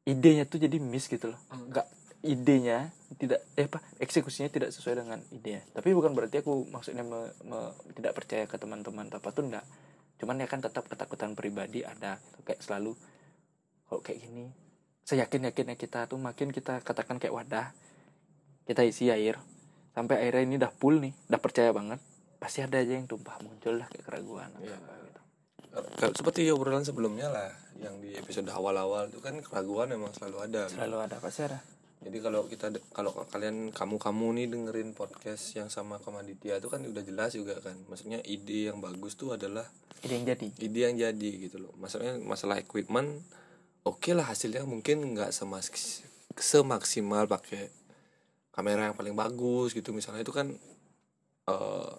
[0.06, 1.40] idenya tuh jadi miss gitu loh.
[1.50, 1.88] Nggak
[2.20, 7.32] idenya tidak eh apa eksekusinya tidak sesuai dengan idenya tapi bukan berarti aku maksudnya me-
[7.48, 9.64] me- tidak percaya ke teman-teman apa tuh enggak
[10.20, 12.92] cuman ya kan tetap ketakutan pribadi ada kayak selalu
[13.88, 14.52] kalau kayak gini?
[15.08, 17.72] Seyakin yakinnya kita tuh makin kita katakan kayak wadah
[18.68, 19.40] kita isi air
[19.96, 21.98] sampai airnya ini udah full nih udah percaya banget
[22.38, 24.76] pasti ada aja yang tumpah muncul lah kayak keraguan apa.
[24.76, 25.09] Kalau-
[26.18, 27.50] seperti obrolan sebelumnya lah
[27.80, 30.62] yang di episode awal-awal itu kan keraguan memang selalu ada.
[30.68, 31.60] Selalu ada pasti ada.
[32.00, 36.80] Jadi kalau kita kalau kalian kamu kamu nih dengerin podcast yang sama Komaditia itu kan
[36.80, 37.76] udah jelas juga kan.
[37.92, 39.68] Maksudnya ide yang bagus tuh adalah
[40.00, 40.48] ide yang jadi.
[40.48, 41.76] ide yang jadi gitu loh.
[41.76, 43.20] Maksudnya masalah equipment
[43.84, 45.68] oke lah hasilnya mungkin nggak semas
[46.40, 47.68] semaksimal pakai
[48.56, 49.92] kamera yang paling bagus gitu.
[49.92, 50.56] Misalnya itu kan
[51.52, 51.94] eh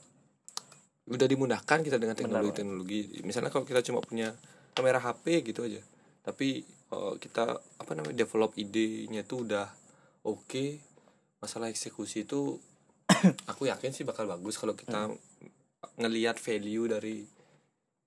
[1.10, 3.00] udah dimudahkan kita dengan teknologi teknologi.
[3.26, 4.30] Misalnya kalau kita cuma punya
[4.74, 5.82] kamera HP gitu aja
[6.24, 9.66] tapi eh, kita apa namanya develop idenya tuh udah
[10.26, 10.64] oke
[11.40, 12.60] masalah eksekusi itu
[13.50, 15.10] aku yakin sih bakal bagus kalau kita
[15.98, 17.16] ngelihat value dari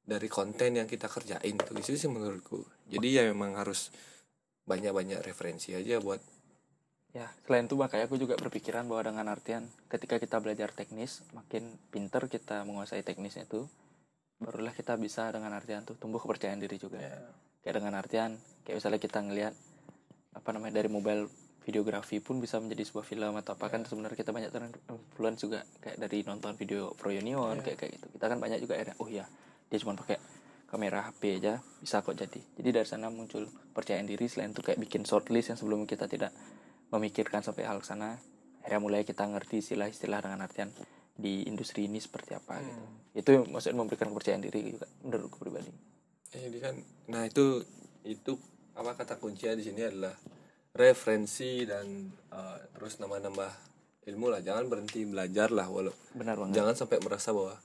[0.04, 2.60] dari konten yang kita kerjain tuh itu sih menurutku.
[2.92, 3.88] Jadi ya memang harus
[4.68, 6.20] banyak-banyak referensi aja buat
[7.14, 11.78] Ya, selain itu makanya aku juga berpikiran bahwa dengan artian ketika kita belajar teknis, makin
[11.94, 13.70] pinter kita menguasai teknisnya itu,
[14.42, 16.98] barulah kita bisa dengan artian tuh tumbuh kepercayaan diri juga.
[17.62, 19.54] Kayak dengan artian, kayak misalnya kita ngelihat
[20.34, 21.30] apa namanya dari mobile
[21.64, 25.96] videografi pun bisa menjadi sebuah film atau apa kan sebenarnya kita banyak terinfluence juga kayak
[26.02, 28.08] dari nonton video Pro Union kayak kayak gitu.
[28.18, 29.30] Kita kan banyak juga akhirnya oh ya,
[29.70, 30.18] dia cuma pakai
[30.68, 32.42] kamera HP aja bisa kok jadi.
[32.58, 33.46] Jadi dari sana muncul
[33.78, 36.34] percayaan diri selain itu kayak bikin shortlist yang sebelumnya kita tidak
[36.94, 38.22] memikirkan sampai hal sana.
[38.62, 40.72] Akhirnya mulai kita ngerti istilah-istilah dengan artian
[41.14, 42.82] di industri ini seperti apa gitu.
[43.14, 45.70] Itu maksudnya memberikan kepercayaan diri juga menurutku pribadi.
[46.34, 46.76] Eh, jadi kan
[47.10, 47.62] nah itu
[48.08, 48.38] itu
[48.74, 50.16] apa kata kuncinya di sini adalah
[50.74, 53.52] referensi dan eh, terus nambah-nambah
[54.10, 54.42] ilmu lah.
[54.42, 56.56] Jangan berhenti belajar lah walau benar banget.
[56.58, 57.56] jangan sampai merasa bahwa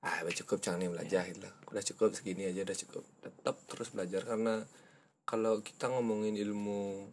[0.00, 1.54] ah udah cukup jangan nih belajar gitu lah.
[1.74, 3.02] Udah cukup segini aja udah cukup.
[3.24, 4.62] Tetap terus belajar karena
[5.26, 7.10] kalau kita ngomongin ilmu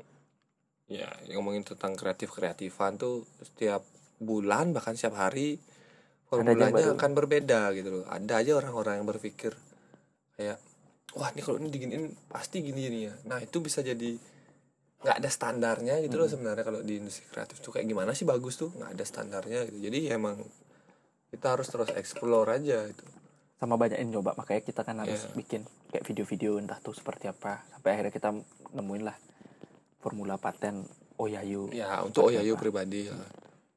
[0.87, 3.83] ya ngomongin tentang kreatif kreatifan tuh setiap
[4.23, 5.59] bulan bahkan setiap hari
[6.27, 8.05] formulanya akan berbeda gitu loh.
[8.07, 9.55] Ada aja orang-orang yang berpikir
[10.39, 10.59] kayak
[11.15, 13.13] wah ini kalau ini diginiin pasti gini gini ya.
[13.27, 14.15] Nah itu bisa jadi
[14.97, 17.75] nggak ada standarnya gitu loh sebenarnya kalau di industri kreatif tuh.
[17.75, 18.71] Kayak gimana sih bagus tuh?
[18.75, 19.77] Nggak ada standarnya gitu.
[19.91, 20.39] Jadi ya emang
[21.31, 23.03] kita harus terus explore aja gitu.
[23.59, 24.35] Sama banyak yang coba.
[24.35, 25.35] Makanya kita kan harus Iya.
[25.35, 25.61] bikin
[25.91, 27.63] kayak video-video entah tuh seperti apa.
[27.71, 28.29] Sampai akhirnya kita
[28.75, 29.15] nemuin lah
[29.99, 30.85] formula paten
[31.17, 31.69] Oyayu.
[31.71, 33.17] Ya untuk Oyayu pribadi ya.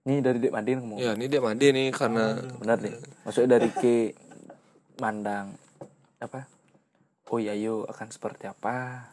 [0.02, 2.92] ini dari Dek Madin ngomong ya ini dia mandi nih karena benar deh
[3.22, 4.16] maksudnya dari ke
[4.96, 5.52] mandang
[6.18, 6.48] apa?
[7.28, 9.06] Oyayu akan seperti apa?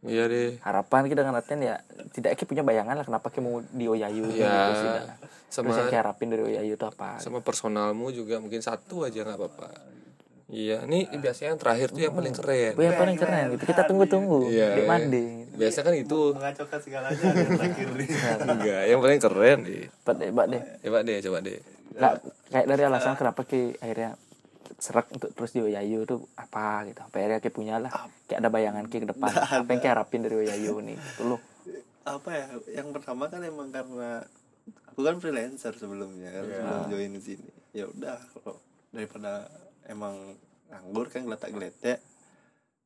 [0.00, 0.56] Iya deh.
[0.60, 1.76] Harapan kita dengan artian ya
[2.10, 4.90] tidak kita punya bayangan lah kenapa kita mau di Oyayu Ya, gitu sih
[5.50, 7.18] sama- terus yang harapin dari Oyayu itu apa?
[7.18, 9.68] sama personalmu juga mungkin satu aja nggak apa-apa
[10.50, 12.72] iya ini biasanya yang terakhir tuh yang paling keren.
[12.74, 13.64] Gue yang paling keren gitu.
[13.64, 15.24] Kita tunggu-tunggu Iya, di mandi.
[15.54, 16.34] Biasa kan itu.
[16.34, 18.08] Mengacaukan segalanya yang terakhir nih.
[18.44, 20.62] Enggak yang paling keren deh Hebat deh, hebat deh.
[20.82, 21.58] coba deh coba deh.
[21.90, 22.12] Nggak,
[22.50, 24.10] kayak dari alasan kenapa ki akhirnya
[24.80, 26.98] serak untuk terus di Oyayu tuh apa gitu.
[26.98, 27.92] Sampai akhirnya ki punya lah.
[28.24, 29.30] Kayak ada bayangan ki ke depan.
[29.30, 30.96] apa yang ki harapin dari Oyayu nih?
[30.96, 31.40] Gitu loh.
[32.00, 32.46] apa ya?
[32.80, 34.24] Yang pertama kan emang karena
[34.88, 37.50] aku kan freelancer sebelumnya kan sebelum join di sini.
[37.70, 38.58] Ya udah kalau
[38.90, 39.46] daripada
[39.90, 40.14] emang
[40.70, 41.98] nganggur kan geletak geletek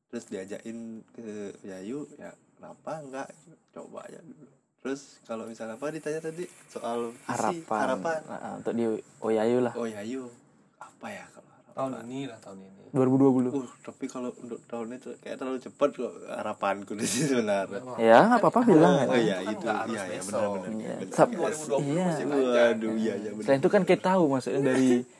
[0.09, 3.29] terus diajakin ke Yayu ya kenapa enggak
[3.71, 4.47] coba aja dulu
[4.81, 8.85] terus kalau misalnya apa ditanya tadi soal visi, Harapan, harapan Nah, untuk di
[9.21, 10.29] Oyayu lah oh Yayu
[10.77, 13.51] apa ya kalau harapan tahun ini lah tahun ini 2020.
[13.51, 17.83] Uh, tapi kalau untuk tahun itu kayak terlalu cepat kok harapanku di sini sebenarnya.
[17.99, 19.19] Ya, nggak apa-apa bilang Oh aja.
[19.19, 20.69] iya itu, iya iya benar-benar.
[20.79, 20.95] Iya.
[21.03, 21.11] Betul.
[21.11, 21.35] Sab-
[21.83, 22.07] iya.
[22.23, 23.43] Waduh, iya iya benar.
[23.43, 25.03] Selain itu kan kita tahu maksudnya dari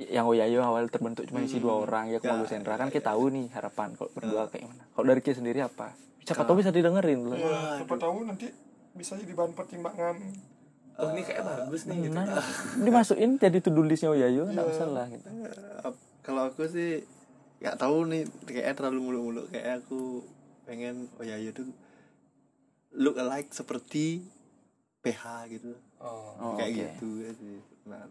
[0.00, 3.28] yang Oyayu awal terbentuk cuma isi dua orang ya Ya, Kumagu Sendra kan kita tahu
[3.28, 4.82] nih harapan kalau berdua kayak gimana.
[4.88, 5.90] Kalau dari kita sendiri apa?
[6.22, 7.34] Siapa tahu bisa didengerin loh.
[7.74, 8.46] siapa tahu nanti
[8.92, 10.16] bisa jadi bahan pertimbangan
[10.98, 12.26] oh ini kayak bagus nih gitu Nah,
[12.84, 15.26] dimasukin jadi to do listnya Oyayu nggak masalah gitu.
[15.82, 17.02] Ap- Kalau aku sih
[17.58, 20.22] nggak tahu nih kayaknya terlalu mulu-mulu kayak aku
[20.62, 21.66] pengen oh ya itu
[22.92, 24.22] look alike seperti
[25.00, 25.72] PH gitu.
[25.98, 26.78] oh Oh, kayak oke.
[26.84, 27.58] gitu ya sih.
[27.86, 28.02] Nah,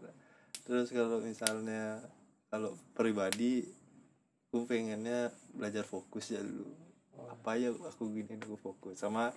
[0.68, 2.04] terus kalau misalnya
[2.52, 3.64] kalau pribadi
[4.48, 6.68] aku pengennya belajar fokus ya dulu.
[7.28, 9.00] Apa ya aku gini aku fokus?
[9.00, 9.32] Sama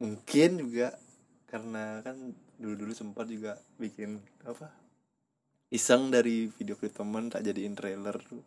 [0.00, 0.96] mungkin juga
[1.48, 2.16] karena kan
[2.60, 4.68] dulu-dulu sempat juga bikin apa
[5.72, 8.16] iseng dari video klip temen tak jadiin trailer.
[8.20, 8.44] Tuh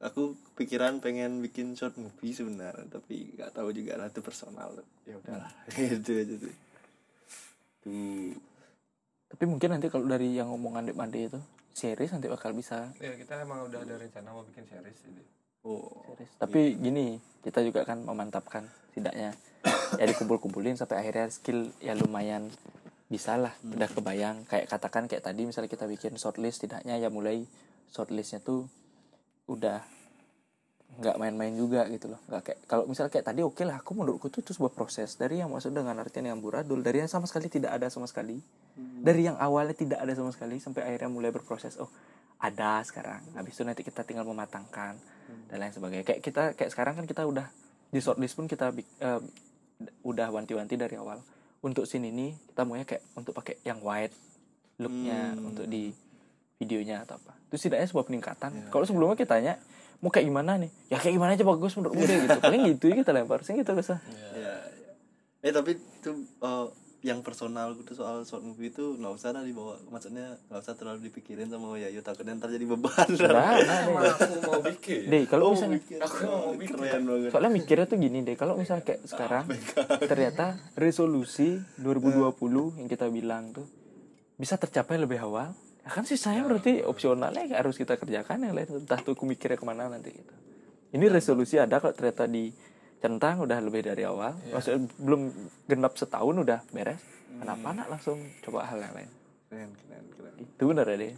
[0.00, 4.72] aku pikiran pengen bikin short movie sebenarnya tapi nggak tahu juga lah itu personal.
[5.04, 5.52] Ya udahlah.
[6.00, 6.56] Itu aja sih.
[7.84, 8.51] Tuh
[9.32, 11.40] tapi mungkin nanti kalau dari yang omongan Dek Mande itu
[11.72, 12.92] series nanti bakal bisa.
[13.00, 15.24] Ya kita emang udah ada rencana mau bikin series ini.
[15.64, 15.88] Oh.
[16.12, 16.28] Series.
[16.36, 19.32] Tapi gini kita juga kan memantapkan tidaknya
[20.00, 22.52] ya dikumpul-kumpulin sampai akhirnya skill ya lumayan
[23.08, 23.56] bisa lah.
[23.64, 27.48] Udah kebayang kayak katakan kayak tadi misalnya kita bikin shortlist tidaknya ya mulai
[27.88, 28.68] shortlistnya tuh
[29.48, 29.80] udah
[31.02, 32.20] nggak main-main juga gitu loh.
[32.30, 35.18] Nggak kayak kalau misalnya kayak tadi oke lah aku menurutku tuh itu sebuah proses.
[35.18, 38.38] Dari yang maksud dengan artian yang buradul dari yang sama sekali tidak ada sama sekali.
[38.78, 41.90] Dari yang awalnya tidak ada sama sekali sampai akhirnya mulai berproses oh
[42.38, 43.22] ada sekarang.
[43.34, 44.94] Habis itu nanti kita tinggal mematangkan
[45.50, 46.06] dan lain sebagainya.
[46.06, 47.46] Kayak kita kayak sekarang kan kita udah
[47.92, 48.70] di shortlist pun kita
[49.02, 49.20] eh,
[50.06, 51.18] udah wanti-wanti dari awal.
[51.62, 54.14] Untuk scene ini kita maunya kayak untuk pakai yang white
[54.82, 55.94] looknya untuk di
[56.62, 57.34] videonya atau apa.
[57.50, 58.50] Itu setidaknya sebuah peningkatan.
[58.70, 59.54] Kalau sebelumnya kita tanya
[60.02, 62.94] mau kayak gimana nih ya kayak gimana aja bagus menurut gue gitu paling gitu ya
[62.98, 64.54] kita lempar sih gitu kesah ya, ya.
[65.40, 66.10] eh tapi itu
[66.42, 66.66] eh,
[67.02, 71.06] yang personal gitu soal short movie itu nggak usah lah dibawa maksudnya nggak usah terlalu
[71.06, 74.06] dipikirin sama Yayu takutnya ntar jadi beban nah, nah, deh.
[74.06, 75.98] aku mau bikin deh kalau Oh, misalnya mikir.
[75.98, 76.78] Aku mau bikin.
[76.78, 79.50] keren banget soalnya mikirnya tuh gini deh kalau misalnya kayak sekarang
[80.00, 83.66] ternyata resolusi 2020 yang kita bilang tuh
[84.34, 88.86] bisa tercapai lebih awal ya kan sih saya berarti opsionalnya harus kita kerjakan yang lain
[88.86, 90.34] entah tuh aku mikirnya ke mana nanti gitu.
[90.92, 92.52] Ini resolusi ada kalau ternyata di
[93.02, 94.36] centang udah lebih dari awal.
[94.52, 95.22] Maksudnya belum
[95.66, 97.02] genap setahun udah beres.
[97.32, 99.10] Kenapa nak langsung coba hal yang lain?
[99.50, 100.34] Keren keren keren.
[100.38, 101.14] Itu bener ya deh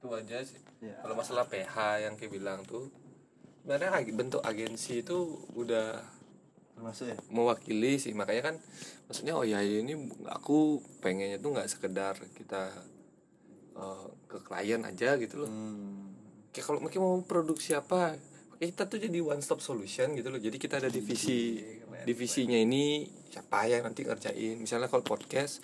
[0.00, 0.56] itu aja sih.
[0.80, 0.96] Ya.
[1.04, 2.88] kalau masalah PH yang kayak bilang tuh
[3.60, 6.00] sebenarnya bentuk agensi itu udah
[6.72, 7.16] termasuk ya?
[7.28, 8.16] mewakili sih.
[8.16, 8.56] Makanya kan
[9.04, 9.92] maksudnya oh ya ini
[10.24, 12.72] aku pengennya tuh nggak sekedar kita
[13.76, 15.50] eh, ke klien aja gitu loh.
[15.50, 16.10] Hmm.
[16.50, 18.18] kayak kalau mungkin mau produksi apa
[18.58, 20.42] kayak kita tuh jadi one stop solution gitu loh.
[20.42, 21.62] Jadi kita ada divisi
[22.04, 24.58] divisinya ini siapa yang nanti ngerjain.
[24.58, 25.62] Misalnya kalau podcast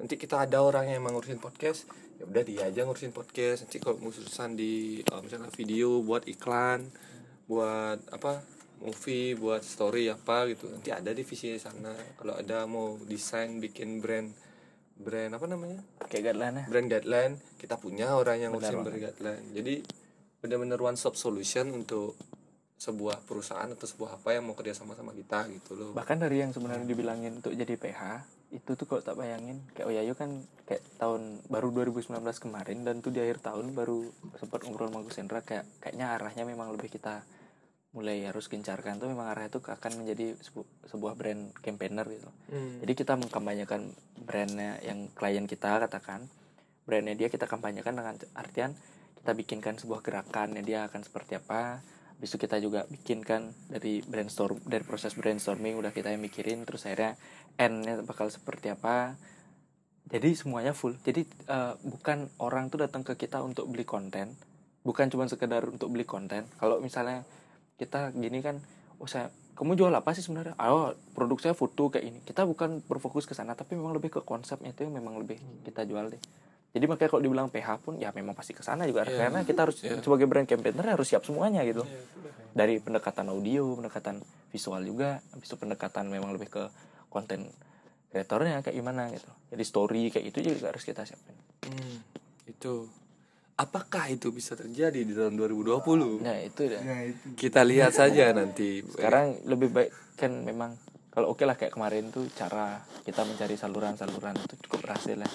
[0.00, 1.86] nanti kita ada orang yang emang ngurusin podcast
[2.18, 3.68] ya udah dia aja ngurusin podcast.
[3.68, 6.88] Nanti kalau ngurusan di eh, misalnya video buat iklan
[7.46, 8.42] buat apa
[8.82, 10.66] movie buat story apa gitu.
[10.72, 11.94] Nanti ada divisi di sana.
[12.18, 14.34] Kalau ada mau desain bikin brand
[15.02, 15.78] brand apa namanya?
[16.06, 19.74] Kayak guideline brand guideline kita punya orang yang ngurusin brand guideline jadi
[20.42, 22.18] benar-benar one stop solution untuk
[22.82, 25.90] sebuah perusahaan atau sebuah apa yang mau kerja sama sama kita gitu loh.
[25.94, 29.62] Bahkan dari yang sebenarnya dibilangin untuk jadi PH itu tuh kalau tak bayangin.
[29.70, 34.02] Kayak Oyayu kan kayak tahun baru 2019 kemarin dan tuh di akhir tahun baru
[34.34, 37.22] sempat ngobrol sama Gus Hendra kayak kayaknya arahnya memang lebih kita
[37.92, 42.30] mulai harus gencarkan tuh memang arahnya tuh akan menjadi sebu- sebuah brand campaigner gitu.
[42.48, 42.80] Hmm.
[42.80, 46.24] jadi kita mengkampanyekan brandnya yang klien kita katakan
[46.88, 48.72] brandnya dia kita kampanyekan dengan artian
[49.22, 51.78] kita bikinkan sebuah gerakan yang dia akan seperti apa.
[52.18, 56.90] Habis itu kita juga bikinkan dari brainstorm dari proses brainstorming udah kita yang mikirin terus
[56.90, 57.14] akhirnya
[57.54, 59.14] endnya bakal seperti apa.
[60.10, 60.98] Jadi semuanya full.
[61.06, 64.34] Jadi eh, bukan orang tuh datang ke kita untuk beli konten
[64.82, 66.42] bukan cuma sekedar untuk beli konten.
[66.58, 67.22] Kalau misalnya
[67.82, 68.62] kita gini kan
[68.96, 70.54] oh saya kamu jual apa sih sebenarnya?
[70.56, 74.20] Oh produk saya foto kayak ini kita bukan berfokus ke sana tapi memang lebih ke
[74.22, 76.22] konsepnya itu yang memang lebih kita jual deh.
[76.72, 79.04] Jadi makanya kalau dibilang PH pun ya memang pasti ke sana juga.
[79.04, 79.28] Iya.
[79.28, 80.00] karena kita harus Iya.
[80.00, 81.84] sebagai brand campaigner harus siap semuanya gitu.
[81.84, 82.00] Iya,
[82.56, 86.62] dari pendekatan audio pendekatan visual juga habis itu pendekatan memang lebih ke
[87.12, 87.52] konten
[88.08, 89.28] kreatornya kayak gimana gitu.
[89.52, 91.36] Jadi story kayak itu juga harus kita siapin.
[91.68, 92.00] Hmm,
[92.48, 92.88] itu
[93.56, 97.26] apakah itu bisa terjadi di tahun 2020 nah itu deh nah itu.
[97.36, 98.80] Kita lihat saja nanti.
[98.80, 100.76] Sekarang lebih baik kan memang
[101.12, 105.30] kalau oke lah kayak kemarin tuh cara kita mencari saluran-saluran itu cukup berhasil ya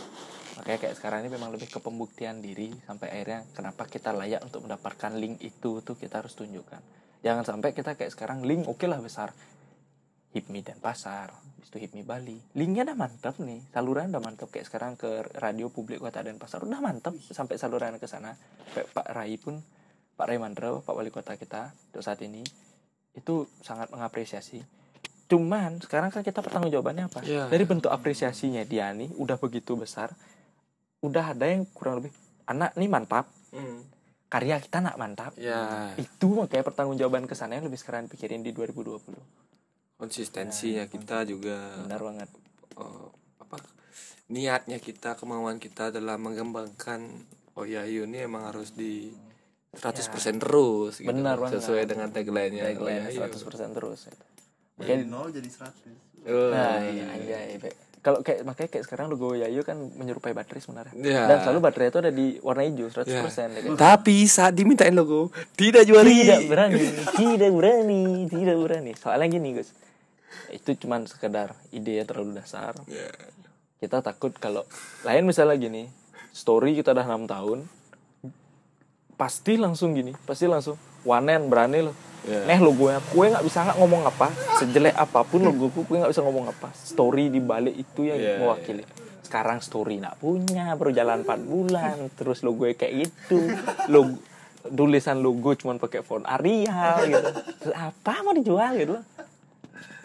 [0.57, 4.65] makanya kayak sekarang ini memang lebih ke pembuktian diri sampai akhirnya kenapa kita layak untuk
[4.65, 6.81] mendapatkan link itu tuh kita harus tunjukkan.
[7.21, 9.29] Jangan sampai kita kayak sekarang link oke lah besar
[10.37, 12.37] HIPMI dan pasar habis itu HIPMI Bali.
[12.53, 16.61] Linknya udah mantap nih saluran udah mantap kayak sekarang ke radio publik kota dan pasar
[16.61, 18.37] udah mantap sampai saluran ke sana.
[18.71, 19.59] Kayak Pak Rai pun
[20.15, 22.45] Pak Rai Mandro Pak Wali Kota kita untuk saat ini
[23.17, 24.61] itu sangat mengapresiasi.
[25.27, 27.19] Cuman sekarang kan kita pertanggung jawabannya apa?
[27.25, 27.51] Iya.
[27.51, 30.15] dari bentuk apresiasinya dia nih udah begitu besar
[31.03, 32.13] udah ada yang kurang lebih
[32.47, 33.27] anak nih mantap.
[33.51, 33.83] Hmm,
[34.31, 35.35] karya kita nak mantap.
[35.35, 39.03] Ya itu makanya pertanggungjawaban ke sana yang lebih sekarang pikirin di 2020
[39.97, 42.29] konsistensinya kita juga benar banget
[42.75, 43.07] eh,
[43.39, 43.57] apa
[44.27, 49.09] niatnya kita kemauan kita dalam mengembangkan Oyayu ini emang harus di
[49.73, 51.09] 100% terus gitu.
[51.09, 51.57] Benar banget.
[51.57, 53.25] sesuai dengan tagline-nya tagline Oyayu.
[53.25, 54.23] 100% terus gitu.
[54.77, 57.71] dari nol jadi 100 Oh, nah iya anjay Be.
[57.97, 61.23] kalau kayak makanya kayak sekarang logo Yayu kan menyerupai baterai sebenarnya Ya.
[61.25, 63.23] dan selalu baterai itu ada di warna hijau 100% Ya.
[63.47, 63.73] ya kan?
[63.73, 66.83] Tapi saat dimintain logo tidak jual tidak berani
[67.15, 69.71] tidak berani tidak berani soalnya gini Gus
[70.49, 72.73] itu cuman sekedar ide yang terlalu dasar.
[72.85, 73.09] Ya.
[73.77, 74.65] kita takut kalau
[75.01, 75.85] lain misalnya gini
[76.31, 77.59] story kita udah enam tahun
[79.13, 82.43] pasti langsung gini pasti langsung wanen berani loh Ya.
[82.43, 84.27] neh logonya kue nggak bisa nggak ngomong apa
[84.59, 86.75] sejelek apa pun logoku kue nggak bisa ngomong apa.
[86.75, 88.83] Story di balik itu yang Ya, mewakili.
[89.23, 93.47] sekarang story nggak punya baru jalan 4 bulan terus logo kayak gitu.
[93.87, 94.19] Logo
[94.67, 97.27] tulisan logo cuman pakai font Arial gitu.
[97.63, 98.99] Terus apa mau dijual gitu?
[98.99, 99.03] loh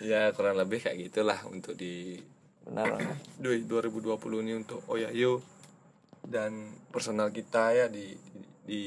[0.02, 2.18] Ya kurang lebih kayak gitulah untuk di
[2.62, 3.18] benar banget.
[3.38, 5.42] Dui 2020 ini untuk Oyayo
[6.22, 8.82] dan personal kita ya di di, di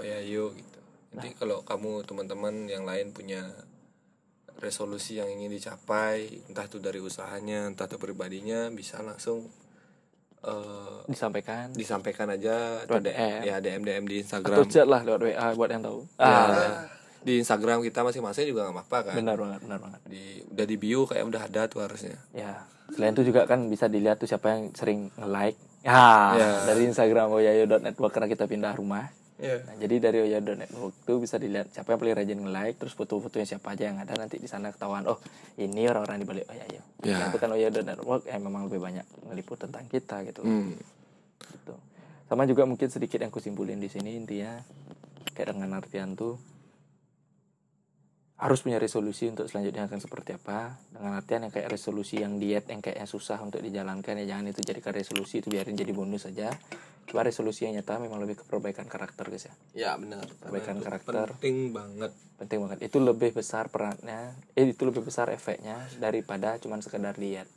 [0.00, 0.80] Oyayo gitu.
[1.16, 3.48] Nanti kalau kamu teman-teman yang lain punya
[4.58, 9.46] resolusi yang ingin dicapai, entah itu dari usahanya, entah itu pribadinya, bisa langsung
[10.42, 11.70] eh, disampaikan.
[11.72, 14.66] disampaikan aja atau DM, ya DM DM di atau Instagram.
[14.68, 16.00] chat lah lewat WA buat yang tahu.
[16.18, 16.97] Ya, ah
[17.28, 19.14] di Instagram kita masing-masing juga nggak apa-apa kan.
[19.14, 22.16] benar banget benar banget Di udah di bio kayak udah ada tuh harusnya.
[22.32, 26.50] ya selain itu juga kan bisa dilihat tuh siapa yang sering nge-like ya Ya.
[26.64, 29.62] dari Instagram oyayo.network karena kita pindah rumah Iya.
[29.62, 33.70] nah, jadi dari oyayo.network tuh bisa dilihat siapa yang paling rajin nge-like terus foto-fotonya siapa
[33.70, 35.20] aja yang ada nanti di sana ketahuan oh
[35.54, 37.14] ini orang-orang di balik oyayo Ya.
[37.14, 40.42] nah, itu kan oyayo.network yang memang lebih banyak ngeliput tentang kita gitu.
[40.42, 40.74] Hmm.
[41.44, 41.74] gitu.
[42.24, 44.58] Sama juga mungkin sedikit yang kusimpulin di sini intinya
[45.30, 46.34] kayak dengan artian tuh
[48.38, 52.64] harus punya resolusi untuk selanjutnya akan seperti apa dengan artian yang kayak resolusi yang diet
[52.64, 56.54] yang kayaknya susah untuk dijalankan ya jangan itu jadikan resolusi itu biarin jadi bonus saja
[57.04, 60.22] cuma resolusi yang nyata memang lebih ke perbaikan karakter guys ya Ya benar.
[60.38, 61.34] Perbaikan karakter.
[61.34, 62.12] penting banget.
[62.36, 67.50] penting banget itu lebih besar perannya eh itu lebih besar efeknya daripada cuman sekedar diet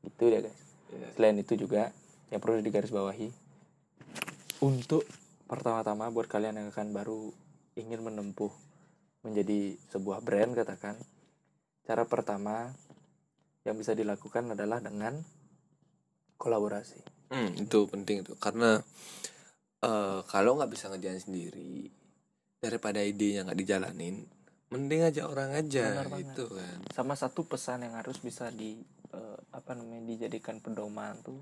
[0.00, 0.60] itu ya guys
[0.90, 1.06] Iya.
[1.12, 1.90] selain itu juga
[2.28, 3.30] yang perlu digarisbawahi
[4.60, 5.02] untuk
[5.46, 7.30] pertama-tama buat kalian yang akan baru
[7.74, 8.50] ingin menempuh
[9.20, 9.58] menjadi
[9.88, 10.96] sebuah brand katakan
[11.82, 12.72] cara pertama
[13.62, 15.20] yang bisa dilakukan adalah dengan
[16.36, 17.00] kolaborasi
[17.30, 18.82] Hmm, itu penting itu karena
[19.80, 21.86] eh kalau nggak bisa ngerjain sendiri
[22.58, 24.26] daripada idenya nggak dijalanin,
[24.68, 26.26] mending aja orang aja Benar banget.
[26.26, 26.78] gitu kan.
[26.90, 31.38] sama satu pesan yang harus bisa di eh, apa namanya dijadikan pedoman tuh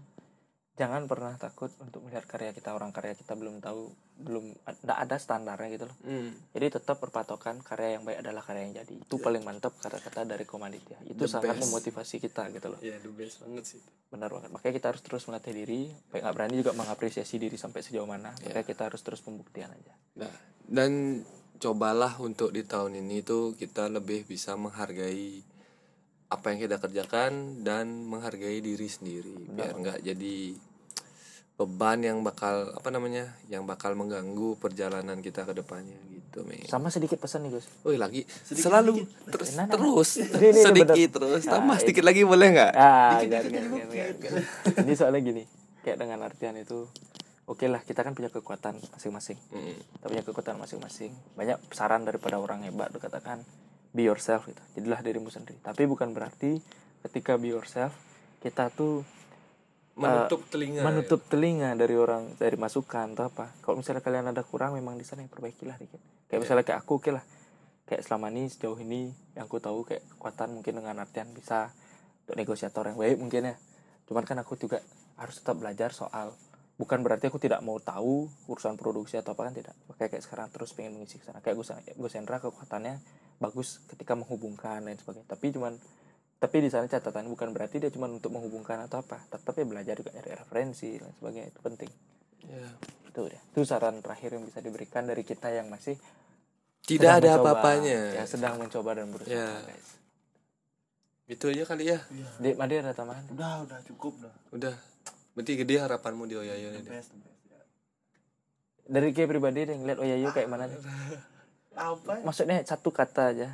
[0.78, 5.16] jangan pernah takut untuk melihat karya kita orang karya kita belum tahu belum ada ada
[5.18, 5.96] standarnya gitu loh.
[6.06, 6.30] Hmm.
[6.54, 8.94] jadi tetap berpatokan karya yang baik adalah karya yang jadi.
[9.02, 11.66] Itu paling mantap kata-kata dari komandit ya itu The sangat best.
[11.66, 12.78] memotivasi kita gitu loh.
[12.78, 13.82] Ya, the best banget sih.
[14.08, 14.48] benar banget.
[14.48, 18.30] Makanya kita harus terus melatih diri baik nggak berani juga mengapresiasi diri sampai sejauh mana.
[18.40, 19.92] Makanya kita harus terus pembuktian aja.
[20.16, 20.32] Nah,
[20.64, 21.22] dan
[21.58, 25.42] cobalah untuk di tahun ini tuh kita lebih bisa menghargai
[26.28, 29.48] apa yang kita kerjakan dan menghargai diri sendiri.
[29.48, 30.36] Biar nggak jadi
[31.58, 36.62] beban yang bakal apa namanya yang bakal mengganggu perjalanan kita ke depannya gitu men.
[36.64, 39.74] sama sedikit pesan nih Gus Woi lagi selalu terus Nah, nah, nah.
[39.74, 41.34] terus Ini, ini, sedikit bener.
[41.34, 41.82] terus Nah, tambah ini.
[41.82, 42.72] sedikit lagi boleh nggak?
[42.72, 44.42] ah jangan, jangan, jangan, jangan.
[44.80, 45.42] ini soalnya gini
[45.80, 46.86] kayak dengan artian itu
[47.44, 49.74] oke lah kita kan punya kekuatan masing-masing Mm.
[49.96, 53.42] kita punya kekuatan masing-masing banyak saran daripada orang hebat tuh katakan
[53.90, 56.62] be yourself gitu jadilah dirimu sendiri tapi bukan berarti
[57.02, 57.98] ketika be yourself
[58.38, 59.02] kita tuh
[59.98, 60.80] Menutup telinga.
[60.86, 63.50] menutup telinga dari orang dari masukan atau apa.
[63.58, 65.98] Kalau misalnya kalian ada kurang memang di sana yang perbaikilah dikit.
[66.30, 67.24] Kayak misalnya kayak aku oke lah
[67.88, 71.72] kayak selama ini sejauh ini yang aku tahu kayak kekuatan mungkin dengan artian bisa
[72.28, 73.56] untuk negosiator yang baik mungkin ya.
[74.04, 74.84] Cuman kan aku juga
[75.16, 76.36] harus tetap belajar soal
[76.78, 79.74] bukan berarti aku tidak mau tahu urusan produksi atau apa kan tidak.
[79.98, 81.42] Kayak kayak sekarang terus pengen mengisi ke sana.
[81.42, 83.02] Kayak Gus Gus Hendra kekuatannya
[83.42, 85.26] bagus ketika menghubungkan dan sebagainya.
[85.26, 85.74] Tapi cuman
[86.38, 89.94] tapi di sana catatan bukan berarti dia cuma untuk menghubungkan atau apa tetap ya belajar
[89.94, 91.90] juga nyari referensi dan sebagainya itu penting
[92.40, 92.64] Ya.
[93.04, 95.98] itu deh itu saran terakhir yang bisa diberikan dari kita yang masih
[96.80, 97.98] Tidak ada mencoba, apa-apanya.
[98.14, 99.58] ya sedang mencoba dan berusaha Ya.
[99.60, 99.88] guys
[101.28, 102.00] Itu aja kali ya.
[102.38, 104.74] Dek Made ada tambahan udah udah cukup dah Udah.
[105.34, 106.88] Berarti gede harapanmu di Oyayo the ini.
[106.88, 107.60] best the best ya.
[108.86, 110.78] dari kayak pribadi yang ngeliat Oyayo kayak mana nih
[111.76, 112.22] apa ya?
[112.22, 113.48] maksudnya satu kata aja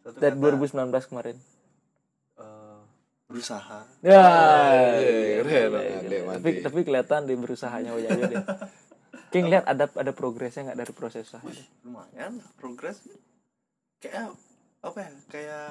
[0.00, 0.56] Satu dari kata,
[0.88, 1.36] 2019 kemarin
[3.28, 4.24] berusaha ya
[5.44, 8.44] banget, Dek tapi tapi kelihatan di berusahanya Oyayo deh
[9.28, 11.66] Kayak ngeliat ada ada progresnya nggak dari proses usaha deh.
[11.84, 13.04] lumayan progres
[14.00, 14.32] kayak
[14.80, 15.66] apa ya kayak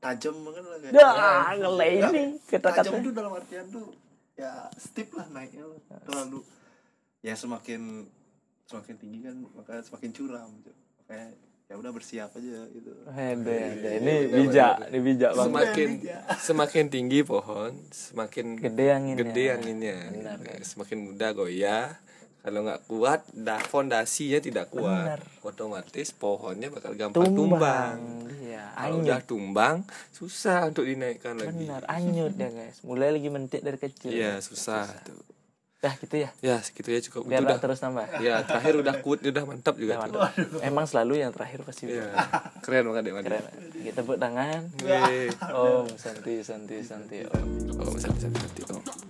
[0.00, 1.08] tajam banget lah kayak Ya,
[1.54, 2.88] ngelay ini kata-kata.
[2.88, 3.92] tajam tuh dalam artian tuh
[4.32, 6.00] ya steep lah naiknya lah.
[6.02, 6.40] terlalu
[7.20, 8.08] ya semakin
[8.64, 10.72] semakin tinggi kan maka semakin curam gitu.
[10.98, 11.28] makanya
[11.72, 12.92] ya udah bersiap aja gitu.
[13.08, 13.90] Hede, hede.
[14.04, 15.48] Ini bijak, ini bijak banget.
[15.48, 15.88] semakin
[16.36, 19.20] semakin tinggi pohon semakin Gede anginnya.
[19.24, 19.96] gede anginnya.
[20.60, 21.96] Semakin mudah goyah
[22.44, 25.16] kalau nggak kuat dah fondasinya tidak kuat.
[25.40, 29.76] Otomatis pohonnya bakal gampang tumbang, Iya, kalau udah tumbang
[30.12, 31.56] susah untuk dinaikkan lagi.
[31.56, 32.84] Benar, anyut ya guys.
[32.84, 34.12] Mulai lagi mentik dari kecil.
[34.12, 35.24] iya susah tuh
[35.82, 36.30] Dah gitu ya.
[36.38, 38.06] ya segitu ya cukup Biar udah terus nambah.
[38.22, 40.22] ya terakhir udah kuat udah mantap juga tuh
[40.62, 42.06] Emang selalu yang terakhir pasti Iya,
[42.62, 43.42] keren banget deh keren.
[43.82, 44.62] Kita tepuk tangan.
[45.42, 47.26] Om, santi, santi, santi.
[47.26, 47.82] Om.
[47.82, 48.78] Oh, santai santai santai.
[48.78, 49.01] Oh.